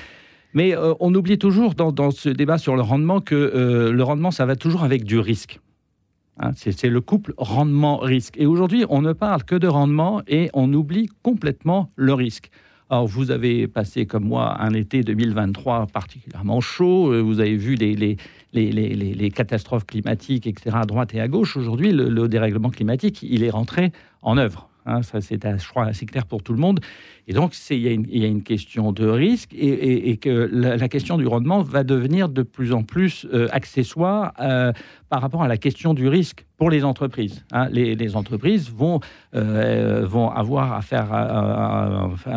Mais 0.56 0.74
on 1.00 1.14
oublie 1.14 1.38
toujours 1.38 1.74
dans, 1.74 2.10
ce 2.10 2.28
débat 2.30 2.58
sur 2.58 2.76
le 2.76 2.82
rendement 2.82 3.20
que 3.20 3.90
le 3.92 4.02
rendement, 4.02 4.30
ça 4.30 4.46
va 4.46 4.56
toujours 4.56 4.82
avec 4.84 5.04
du 5.04 5.18
risque. 5.18 5.60
Hein, 6.38 6.50
c'est 6.54 6.88
le 6.88 7.00
couple 7.00 7.32
rendement-risque. 7.38 8.34
Et 8.36 8.46
aujourd'hui, 8.46 8.84
on 8.90 9.00
ne 9.00 9.12
parle 9.12 9.44
que 9.44 9.54
de 9.54 9.66
rendement 9.66 10.22
et 10.26 10.50
on 10.52 10.72
oublie 10.72 11.08
complètement 11.22 11.90
le 11.96 12.12
risque. 12.12 12.50
Alors, 12.90 13.06
vous 13.06 13.30
avez 13.30 13.66
passé, 13.66 14.06
comme 14.06 14.24
moi, 14.24 14.60
un 14.60 14.72
été 14.74 15.02
2023 15.02 15.86
particulièrement 15.86 16.60
chaud. 16.60 17.12
Euh, 17.12 17.20
vous 17.20 17.40
avez 17.40 17.56
vu 17.56 17.74
les 17.74 19.30
catastrophes 19.30 19.86
climatiques, 19.86 20.46
etc., 20.46 20.76
à 20.80 20.84
droite 20.84 21.14
et 21.14 21.20
à 21.20 21.26
gauche. 21.26 21.56
Aujourd'hui, 21.56 21.90
le, 21.90 22.28
dérèglement 22.28 22.70
climatique, 22.70 23.22
il 23.22 23.42
est 23.42 23.50
rentré 23.50 23.92
en 24.22 24.36
œuvre. 24.36 24.68
Hein. 24.86 25.02
ça, 25.02 25.20
c'est, 25.20 25.40
je 25.42 25.68
crois, 25.68 25.84
assez 25.84 26.06
clair 26.06 26.26
pour 26.26 26.42
tout 26.42 26.52
le 26.52 26.58
monde. 26.58 26.80
Et 27.28 27.32
donc, 27.32 27.54
il 27.70 27.78
y, 27.78 28.24
a 28.24 28.28
une 28.28 28.42
question 28.44 28.92
de 28.92 29.06
risque 29.06 29.50
et, 29.52 30.16
que 30.16 30.48
la, 30.52 30.88
question 30.88 31.18
du 31.18 31.26
rendement 31.26 31.60
va 31.62 31.82
devenir 31.82 32.28
de 32.28 32.42
plus 32.42 32.72
en 32.72 32.84
plus 32.84 33.26
euh, 33.32 33.48
accessoire 33.50 34.32
euh, 34.40 34.72
par 35.08 35.22
rapport 35.22 35.42
à 35.42 35.48
la 35.48 35.56
question 35.56 35.92
du 35.92 36.06
risque 36.06 36.46
pour 36.56 36.70
les 36.70 36.84
entreprises. 36.84 37.44
Hein. 37.50 37.68
Les, 37.72 38.14
entreprises 38.14 38.70
vont, 38.70 39.00
euh, 39.34 40.06
vont 40.06 40.30
avoir 40.30 40.72
à 40.72 40.82
faire 40.82 41.08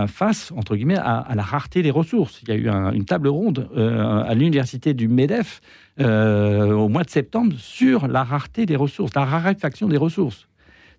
face, 0.08 0.52
entre 0.56 0.76
guillemets, 0.76 0.98
à, 0.98 1.34
la 1.36 1.44
rareté 1.44 1.84
des 1.84 1.92
ressources. 1.92 2.42
Il 2.42 2.50
y 2.50 2.52
a 2.52 2.56
eu 2.56 2.68
une 2.68 3.06
table 3.06 3.28
ronde 3.28 3.70
à 3.76 4.34
l'université 4.34 4.96
du 4.96 5.08
MEDEF 5.08 5.62
au 6.00 6.88
mois 6.90 7.04
de 7.04 7.10
septembre 7.12 7.54
sur 7.60 8.08
la 8.08 8.24
rareté 8.24 8.66
des 8.66 8.76
ressources, 8.76 9.14
la 9.14 9.26
raréfaction 9.26 9.88
des 9.88 9.98
ressources. 9.98 10.48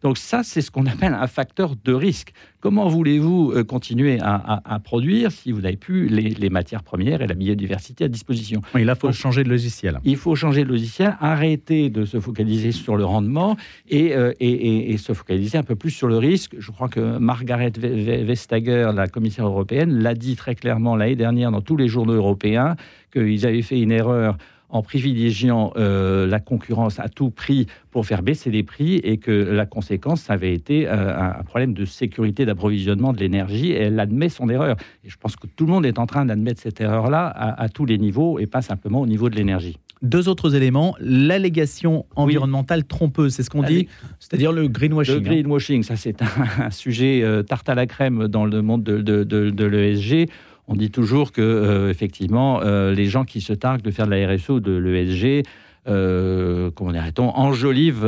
Donc 0.02 0.16
ça, 0.18 0.42
c'est 0.42 0.62
ce 0.62 0.70
qu'on 0.70 0.86
appelle 0.86 1.14
un 1.14 1.26
facteur 1.26 1.74
de 1.84 1.92
risque. 1.92 2.32
Comment 2.60 2.88
voulez-vous 2.88 3.52
euh, 3.52 3.64
continuer 3.64 4.18
à, 4.20 4.80
produire 4.82 5.32
si 5.32 5.52
vous 5.52 5.62
n'avez 5.62 5.76
plus 5.76 6.08
les, 6.08 6.50
matières 6.50 6.82
premières 6.82 7.22
et 7.22 7.26
la 7.26 7.34
biodiversité 7.34 8.04
à 8.04 8.08
disposition? 8.08 8.60
Oui, 8.74 8.84
là, 8.84 8.94
il 8.96 9.00
faut 9.00 9.12
changer 9.12 9.44
de 9.44 9.48
logiciel. 9.48 9.98
Il 10.04 10.16
faut 10.16 10.34
changer 10.34 10.64
de 10.64 10.68
logiciel, 10.68 11.16
arrêter 11.20 11.90
de 11.90 12.04
se 12.04 12.20
focaliser 12.20 12.72
sur 12.72 12.96
le 12.96 13.04
rendement 13.04 13.56
et, 13.88 14.14
euh, 14.14 14.32
et, 14.40 14.96
se 14.98 15.12
focaliser 15.12 15.58
un 15.58 15.62
peu 15.62 15.76
plus 15.76 15.90
sur 15.90 16.08
le 16.08 16.18
risque. 16.18 16.54
Je 16.58 16.70
crois 16.70 16.88
que 16.88 17.18
Margaret 17.18 17.72
Vestager, 17.78 18.90
la 18.94 19.06
commissaire 19.06 19.46
européenne, 19.46 20.02
l'a 20.02 20.14
dit 20.14 20.36
très 20.36 20.54
clairement 20.54 20.96
l'année 20.96 21.16
dernière 21.16 21.50
dans 21.50 21.62
tous 21.62 21.76
les 21.76 21.88
journaux 21.88 22.14
européens 22.14 22.76
qu'ils 23.12 23.46
avaient 23.46 23.62
fait 23.62 23.80
une 23.80 23.92
erreur 23.92 24.36
en 24.70 24.82
privilégiant 24.82 25.72
euh, 25.76 26.26
la 26.26 26.40
concurrence 26.40 26.98
à 26.98 27.08
tout 27.08 27.30
prix 27.30 27.66
pour 27.90 28.06
faire 28.06 28.22
baisser 28.22 28.50
les 28.50 28.62
prix 28.62 28.96
et 28.96 29.18
que 29.18 29.30
la 29.30 29.66
conséquence, 29.66 30.22
ça 30.22 30.34
avait 30.34 30.54
été 30.54 30.88
euh, 30.88 31.18
un 31.18 31.42
problème 31.42 31.74
de 31.74 31.84
sécurité 31.84 32.46
d'approvisionnement 32.46 33.12
de 33.12 33.18
l'énergie 33.18 33.72
et 33.72 33.82
elle 33.82 33.98
admet 33.98 34.28
son 34.28 34.48
erreur. 34.48 34.76
Et 35.04 35.08
je 35.08 35.16
pense 35.16 35.36
que 35.36 35.46
tout 35.46 35.66
le 35.66 35.72
monde 35.72 35.86
est 35.86 35.98
en 35.98 36.06
train 36.06 36.24
d'admettre 36.24 36.60
cette 36.60 36.80
erreur-là 36.80 37.26
à, 37.26 37.68
tous 37.68 37.84
les 37.84 37.98
niveaux 37.98 38.38
et 38.38 38.46
pas 38.46 38.62
simplement 38.62 39.00
au 39.00 39.06
niveau 39.06 39.28
de 39.28 39.36
l'énergie. 39.36 39.76
Deux 40.02 40.28
autres 40.28 40.54
éléments, 40.54 40.94
l'allégation 40.98 42.06
environnementale 42.16 42.84
trompeuse, 42.84 43.34
c'est 43.34 43.42
ce 43.42 43.50
qu'on 43.50 43.62
dit, 43.62 43.86
c'est-à-dire 44.18 44.50
le 44.50 44.66
greenwashing. 44.66 45.16
Le 45.16 45.20
hein. 45.20 45.24
greenwashing, 45.24 45.82
ça 45.82 45.96
c'est 45.96 46.22
un, 46.22 46.70
sujet 46.70 47.20
euh, 47.22 47.42
tarte 47.42 47.68
à 47.68 47.74
la 47.74 47.86
crème 47.86 48.26
dans 48.26 48.46
le 48.46 48.62
monde 48.62 48.82
de, 48.82 49.02
de, 49.02 49.24
de 49.24 49.64
l'ESG. 49.64 50.30
On 50.70 50.76
dit 50.76 50.92
toujours 50.92 51.32
que, 51.32 51.40
euh, 51.40 51.90
effectivement, 51.90 52.60
euh, 52.62 52.94
les 52.94 53.06
gens 53.06 53.24
qui 53.24 53.40
se 53.40 53.52
targuent 53.52 53.82
de 53.82 53.90
faire 53.90 54.06
de 54.06 54.12
la 54.12 54.32
RSO 54.32 54.54
ou 54.54 54.60
de 54.60 54.70
l'ESG, 54.70 55.42
euh, 55.88 56.70
comment 56.70 56.92
dirait-on, 56.92 57.28
enjolivent 57.28 58.06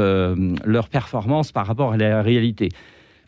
leur 0.64 0.88
performance 0.88 1.51
par 1.51 1.66
rapport 1.66 1.92
à 1.92 1.96
la 1.96 2.22
réalité. 2.22 2.68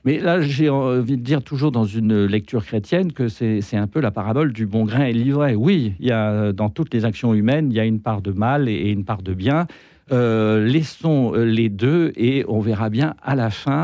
Mais 0.05 0.20
là, 0.20 0.40
j'ai 0.40 0.68
envie 0.68 1.16
de 1.16 1.23
dire 1.23 1.42
toujours 1.42 1.73
dans 1.73 1.85
une 1.85 2.27
lecture 2.27 2.64
chrétienne 2.64 3.12
que 3.12 3.27
c'est 3.27 3.77
un 3.77 3.88
peu 3.88 4.01
la 4.01 4.12
parabole 4.12 4.53
du 4.53 4.66
bon 4.66 4.85
grain 4.85 5.07
et 5.07 5.12
l'ivraie. 5.12 5.57
Oui, 5.57 5.94
il 5.99 6.07
y 6.07 6.12
a 6.12 6.53
dans 6.53 6.68
toutes 6.68 6.94
les 6.94 7.05
actions 7.05 7.35
humaines, 7.35 7.73
il 7.73 7.75
y 7.75 7.81
a 7.81 7.85
une 7.85 8.01
part 8.01 8.23
de 8.23 8.31
mal 8.31 8.68
et 8.68 8.90
une 8.90 9.05
part 9.05 9.23
de 9.23 9.35
bien. 9.35 9.66
laissons 10.11 11.33
les 11.33 11.70
deux 11.70 12.12
et 12.16 12.44
on 12.47 12.61
verra 12.61 12.88
bien 12.90 13.14
à 13.23 13.35
la 13.35 13.51
fin, 13.51 13.75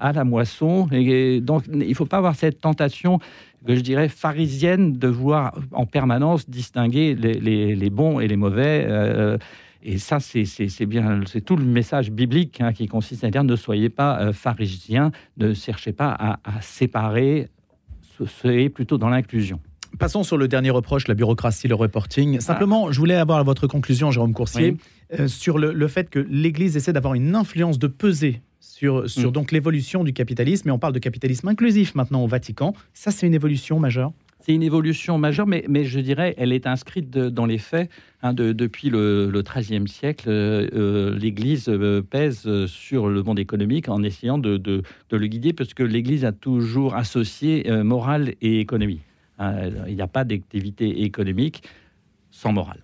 à 0.00 0.12
la 0.12 0.24
moisson. 0.24 0.88
Et 0.90 1.40
donc, 1.40 1.64
il 1.72 1.88
ne 1.90 1.94
faut 1.94 2.06
pas 2.06 2.16
avoir 2.16 2.34
cette 2.34 2.60
tentation 2.60 3.20
que 3.66 3.74
je 3.74 3.80
dirais 3.80 4.08
pharisienne 4.08 4.92
de 4.92 5.08
voir 5.08 5.54
en 5.72 5.86
permanence 5.86 6.48
distinguer 6.48 7.14
les, 7.14 7.90
bons 7.90 8.20
et 8.20 8.28
les 8.28 8.36
mauvais. 8.36 8.84
Euh, 8.88 9.38
et 9.82 9.98
ça, 9.98 10.18
c'est 10.20 10.86
bien, 10.86 11.20
c'est 11.26 11.42
tout 11.42 11.56
le 11.56 11.64
message 11.64 12.10
biblique 12.10 12.60
hein, 12.60 12.72
qui 12.72 12.86
consiste 12.86 13.24
à 13.24 13.30
dire 13.30 13.44
ne 13.44 13.56
soyez 13.56 13.90
pas 13.90 14.20
euh, 14.20 14.32
pharisiens, 14.32 15.12
ne 15.36 15.52
cherchez 15.52 15.92
pas 15.92 16.16
à, 16.18 16.60
séparer, 16.62 17.48
soyez 18.26 18.70
plutôt 18.70 18.98
dans 18.98 19.08
l'inclusion. 19.08 19.60
Passons 19.98 20.24
sur 20.24 20.36
le 20.36 20.48
dernier 20.48 20.70
reproche, 20.70 21.06
la 21.06 21.14
bureaucratie, 21.14 21.68
le 21.68 21.74
reporting. 21.74 22.40
Simplement, 22.40 22.90
je 22.90 22.98
voulais 22.98 23.14
avoir 23.14 23.44
votre 23.44 23.66
conclusion, 23.66 24.10
Jérôme 24.10 24.32
Coursier, 24.32 24.76
euh, 25.20 25.28
sur 25.28 25.58
le, 25.58 25.72
le, 25.72 25.88
fait 25.88 26.10
que 26.10 26.18
l'Église 26.18 26.76
essaie 26.76 26.92
d'avoir 26.92 27.14
une 27.14 27.36
influence 27.36 27.78
de 27.78 27.86
peser 27.86 28.42
sur, 28.64 29.08
sur 29.08 29.30
mm. 29.30 29.32
donc 29.32 29.52
l'évolution 29.52 30.04
du 30.04 30.12
capitalisme. 30.12 30.68
Et 30.68 30.72
on 30.72 30.78
parle 30.78 30.92
de 30.92 30.98
capitalisme 30.98 31.48
inclusif 31.48 31.94
maintenant 31.94 32.24
au 32.24 32.26
Vatican. 32.26 32.74
Ça, 32.92 33.10
c'est 33.10 33.26
une 33.26 33.34
évolution 33.34 33.78
majeure? 33.78 34.12
C'est 34.40 34.52
une 34.52 34.62
évolution 34.62 35.16
majeure, 35.16 35.46
mais, 35.46 35.64
mais, 35.68 35.84
je 35.84 36.00
dirais, 36.00 36.34
elle 36.36 36.52
est 36.52 36.66
inscrite 36.66 37.10
dans 37.10 37.46
les 37.46 37.56
faits. 37.56 37.90
Hein, 38.22 38.34
de, 38.34 38.52
depuis 38.52 38.90
le 38.90 39.42
XIIIe 39.42 39.88
siècle, 39.88 40.28
euh, 40.28 40.68
euh, 40.74 41.18
l'Église 41.18 41.68
euh, 41.68 42.02
pèse 42.02 42.46
sur 42.66 43.08
le 43.08 43.22
monde 43.22 43.38
économique 43.38 43.88
en 43.88 44.02
essayant 44.02 44.36
de, 44.36 44.82
le 45.10 45.26
guider, 45.26 45.54
parce 45.54 45.72
que 45.72 45.82
l'Église 45.82 46.26
a 46.26 46.32
toujours 46.32 46.94
associé 46.94 47.64
morale 47.82 48.34
et 48.42 48.60
économie. 48.60 49.00
Hein, 49.38 49.70
il 49.88 49.94
n'y 49.94 50.02
a 50.02 50.06
pas 50.06 50.24
d'activité 50.24 51.04
économique 51.04 51.62
sans 52.30 52.52
morale. 52.52 52.80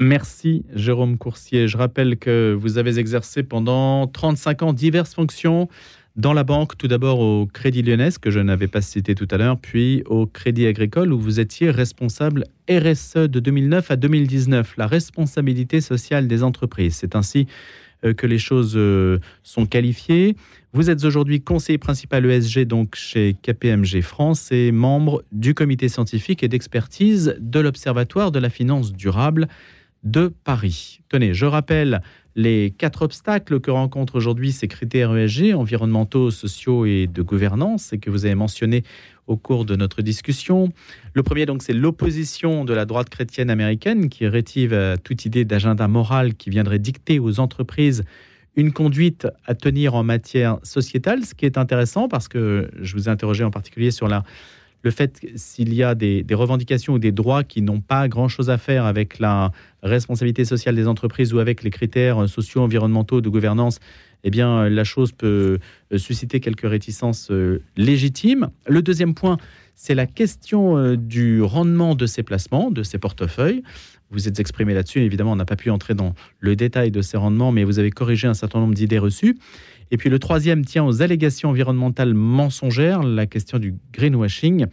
Merci 0.00 0.64
Jérôme 0.74 1.18
Coursier. 1.18 1.68
Je 1.68 1.76
rappelle 1.76 2.16
que 2.16 2.56
vous 2.58 2.78
avez 2.78 2.98
exercé 2.98 3.44
pendant 3.44 4.08
35 4.08 4.62
ans 4.62 4.72
diverses 4.72 5.14
fonctions 5.14 5.68
dans 6.16 6.32
la 6.32 6.44
banque, 6.44 6.76
tout 6.76 6.88
d'abord 6.88 7.18
au 7.20 7.46
Crédit 7.46 7.82
Lyonnais, 7.82 8.10
que 8.20 8.30
je 8.30 8.40
n'avais 8.40 8.68
pas 8.68 8.80
cité 8.80 9.14
tout 9.14 9.26
à 9.30 9.36
l'heure, 9.36 9.58
puis 9.58 10.02
au 10.06 10.26
Crédit 10.26 10.66
Agricole, 10.66 11.12
où 11.12 11.18
vous 11.18 11.40
étiez 11.40 11.70
responsable 11.70 12.44
RSE 12.70 13.16
de 13.16 13.40
2009 13.40 13.90
à 13.90 13.96
2019, 13.96 14.76
la 14.76 14.86
responsabilité 14.86 15.80
sociale 15.80 16.28
des 16.28 16.44
entreprises. 16.44 16.96
C'est 16.96 17.16
ainsi 17.16 17.46
euh, 18.04 18.14
que 18.14 18.26
les 18.26 18.38
choses 18.38 18.74
euh, 18.76 19.18
sont 19.42 19.66
qualifiées. 19.66 20.36
Vous 20.72 20.90
êtes 20.90 21.04
aujourd'hui 21.04 21.40
conseiller 21.40 21.78
principal 21.78 22.24
ESG 22.26 22.64
donc 22.64 22.94
chez 22.94 23.34
KPMG 23.42 24.00
France 24.00 24.52
et 24.52 24.72
membre 24.72 25.24
du 25.32 25.54
comité 25.54 25.88
scientifique 25.88 26.42
et 26.42 26.48
d'expertise 26.48 27.36
de 27.40 27.60
l'Observatoire 27.60 28.30
de 28.30 28.38
la 28.38 28.50
finance 28.50 28.92
durable 28.92 29.48
de 30.04 30.32
Paris. 30.44 31.00
Tenez, 31.08 31.34
je 31.34 31.46
rappelle 31.46 32.02
les 32.36 32.74
quatre 32.76 33.02
obstacles 33.02 33.60
que 33.60 33.70
rencontrent 33.70 34.16
aujourd'hui 34.16 34.52
ces 34.52 34.68
critères 34.68 35.16
ESG, 35.16 35.54
environnementaux, 35.54 36.30
sociaux 36.30 36.84
et 36.84 37.06
de 37.06 37.22
gouvernance, 37.22 37.92
et 37.92 37.98
que 37.98 38.10
vous 38.10 38.24
avez 38.24 38.34
mentionnés 38.34 38.82
au 39.26 39.36
cours 39.36 39.64
de 39.64 39.76
notre 39.76 40.02
discussion. 40.02 40.72
Le 41.14 41.22
premier, 41.22 41.46
donc, 41.46 41.62
c'est 41.62 41.72
l'opposition 41.72 42.64
de 42.64 42.74
la 42.74 42.84
droite 42.84 43.08
chrétienne 43.08 43.50
américaine 43.50 44.08
qui 44.08 44.26
rétive 44.26 44.74
à 44.74 44.96
toute 44.96 45.24
idée 45.24 45.44
d'agenda 45.44 45.88
moral 45.88 46.34
qui 46.34 46.50
viendrait 46.50 46.78
dicter 46.78 47.18
aux 47.18 47.40
entreprises 47.40 48.04
une 48.56 48.72
conduite 48.72 49.26
à 49.46 49.54
tenir 49.54 49.94
en 49.94 50.04
matière 50.04 50.58
sociétale, 50.62 51.24
ce 51.24 51.34
qui 51.34 51.46
est 51.46 51.58
intéressant 51.58 52.08
parce 52.08 52.28
que 52.28 52.70
je 52.80 52.94
vous 52.94 53.08
ai 53.08 53.10
interrogé 53.10 53.42
en 53.42 53.50
particulier 53.50 53.90
sur 53.90 54.06
la 54.06 54.22
le 54.84 54.90
fait 54.90 55.26
s'il 55.34 55.72
y 55.72 55.82
a 55.82 55.94
des, 55.94 56.24
revendications 56.32 56.92
ou 56.92 56.98
des 56.98 57.10
droits 57.10 57.42
qui 57.42 57.62
n'ont 57.62 57.80
pas 57.80 58.06
grand-chose 58.06 58.50
à 58.50 58.58
faire 58.58 58.84
avec 58.84 59.18
la 59.18 59.50
responsabilité 59.82 60.44
sociale 60.44 60.76
des 60.76 60.86
entreprises 60.86 61.32
ou 61.32 61.38
avec 61.38 61.62
les 61.62 61.70
critères 61.70 62.28
sociaux, 62.28 62.60
environnementaux 62.60 63.22
de 63.22 63.28
gouvernance, 63.30 63.80
eh 64.24 64.30
bien, 64.30 64.68
la 64.68 64.84
chose 64.84 65.12
peut 65.12 65.58
euh, 65.92 65.98
susciter 65.98 66.40
quelques 66.40 66.68
réticences 66.68 67.30
euh, 67.30 67.62
légitimes. 67.76 68.48
Le 68.66 68.80
deuxième 68.80 69.14
point, 69.14 69.36
c'est 69.74 69.94
la 69.94 70.06
question 70.06 70.78
euh, 70.78 70.96
du 70.96 71.42
rendement 71.42 71.94
de 71.94 72.06
ces 72.06 72.22
placements, 72.22 72.70
de 72.70 72.82
ces 72.82 72.98
portefeuilles. 72.98 73.62
Vous 74.10 74.28
êtes 74.28 74.38
exprimé 74.40 74.74
là-dessus. 74.74 75.00
Évidemment, 75.00 75.32
on 75.32 75.36
n'a 75.36 75.44
pas 75.44 75.56
pu 75.56 75.70
entrer 75.70 75.94
dans 75.94 76.14
le 76.40 76.56
détail 76.56 76.90
de 76.90 77.02
ces 77.02 77.16
rendements, 77.16 77.52
mais 77.52 77.64
vous 77.64 77.78
avez 77.78 77.90
corrigé 77.90 78.26
un 78.26 78.34
certain 78.34 78.60
nombre 78.60 78.74
d'idées 78.74 78.98
reçues. 78.98 79.36
Et 79.90 79.96
puis 79.96 80.10
le 80.10 80.18
troisième 80.18 80.64
tient 80.64 80.84
aux 80.84 81.02
allégations 81.02 81.50
environnementales 81.50 82.14
mensongères, 82.14 83.02
la 83.02 83.26
question 83.26 83.58
du 83.58 83.74
greenwashing. 83.92 84.66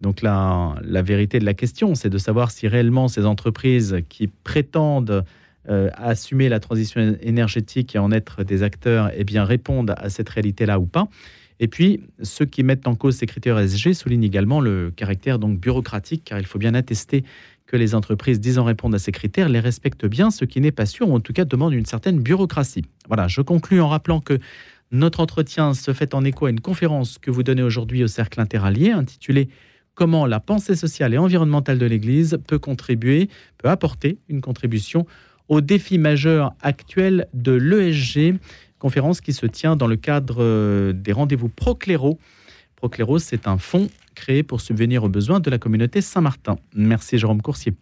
Donc 0.00 0.22
la, 0.22 0.74
vérité 1.02 1.38
de 1.38 1.44
la 1.44 1.54
question, 1.54 1.94
c'est 1.94 2.10
de 2.10 2.18
savoir 2.18 2.50
si 2.50 2.68
réellement 2.68 3.08
ces 3.08 3.26
entreprises 3.26 3.98
qui 4.08 4.28
prétendent 4.28 5.24
euh, 5.68 5.90
assumer 5.94 6.48
la 6.48 6.60
transition 6.60 7.16
énergétique 7.20 7.94
et 7.96 7.98
en 7.98 8.12
être 8.12 8.44
des 8.44 8.62
acteurs, 8.62 9.10
eh 9.14 9.24
bien 9.24 9.44
répondent 9.44 9.94
à 9.96 10.08
cette 10.08 10.28
réalité-là 10.28 10.78
ou 10.78 10.86
pas. 10.86 11.08
Et 11.60 11.66
puis, 11.66 12.00
ceux 12.22 12.44
qui 12.44 12.62
mettent 12.62 12.86
en 12.86 12.94
cause 12.94 13.16
ces 13.16 13.26
critères 13.26 13.58
SG 13.58 13.92
soulignent 13.92 14.24
également 14.24 14.60
le 14.60 14.92
caractère 14.94 15.38
donc 15.38 15.58
bureaucratique, 15.58 16.22
car 16.24 16.38
il 16.38 16.46
faut 16.46 16.58
bien 16.58 16.74
attester 16.74 17.24
que 17.68 17.76
les 17.76 17.94
entreprises 17.94 18.40
disant 18.40 18.64
répondre 18.64 18.96
à 18.96 18.98
ces 18.98 19.12
critères 19.12 19.48
les 19.48 19.60
respectent 19.60 20.06
bien, 20.06 20.30
ce 20.30 20.44
qui 20.46 20.60
n'est 20.60 20.72
pas 20.72 20.86
sûr, 20.86 21.08
ou 21.08 21.14
en 21.14 21.20
tout 21.20 21.34
cas 21.34 21.44
demande 21.44 21.74
une 21.74 21.84
certaine 21.84 22.18
bureaucratie. 22.18 22.84
Voilà, 23.06 23.28
je 23.28 23.42
conclus 23.42 23.80
en 23.80 23.88
rappelant 23.88 24.20
que 24.20 24.38
notre 24.90 25.20
entretien 25.20 25.74
se 25.74 25.92
fait 25.92 26.14
en 26.14 26.24
écho 26.24 26.46
à 26.46 26.50
une 26.50 26.60
conférence 26.60 27.18
que 27.18 27.30
vous 27.30 27.42
donnez 27.42 27.62
aujourd'hui 27.62 28.02
au 28.02 28.08
Cercle 28.08 28.40
Interallié, 28.40 28.90
intitulée 28.90 29.48
Comment 29.94 30.26
la 30.26 30.40
pensée 30.40 30.76
sociale 30.76 31.12
et 31.12 31.18
environnementale 31.18 31.76
de 31.76 31.84
l'Église 31.84 32.38
peut 32.46 32.58
contribuer, 32.58 33.28
peut 33.58 33.68
apporter 33.68 34.18
une 34.28 34.40
contribution 34.40 35.06
aux 35.48 35.60
défis 35.60 35.98
majeurs 35.98 36.54
actuels 36.62 37.26
de 37.34 37.52
l'ESG, 37.52 38.36
conférence 38.78 39.20
qui 39.20 39.32
se 39.32 39.44
tient 39.44 39.76
dans 39.76 39.88
le 39.88 39.96
cadre 39.96 40.36
euh, 40.38 40.92
des 40.92 41.12
rendez-vous 41.12 41.48
Procléro. 41.48 42.18
Procléro, 42.76 43.18
c'est 43.18 43.48
un 43.48 43.58
fonds 43.58 43.88
créé 44.18 44.42
pour 44.42 44.60
subvenir 44.60 45.04
aux 45.04 45.08
besoins 45.08 45.40
de 45.40 45.50
la 45.50 45.58
communauté 45.58 46.00
Saint-Martin. 46.00 46.56
Merci 46.74 47.16
Jérôme 47.18 47.40
Coursier. 47.40 47.74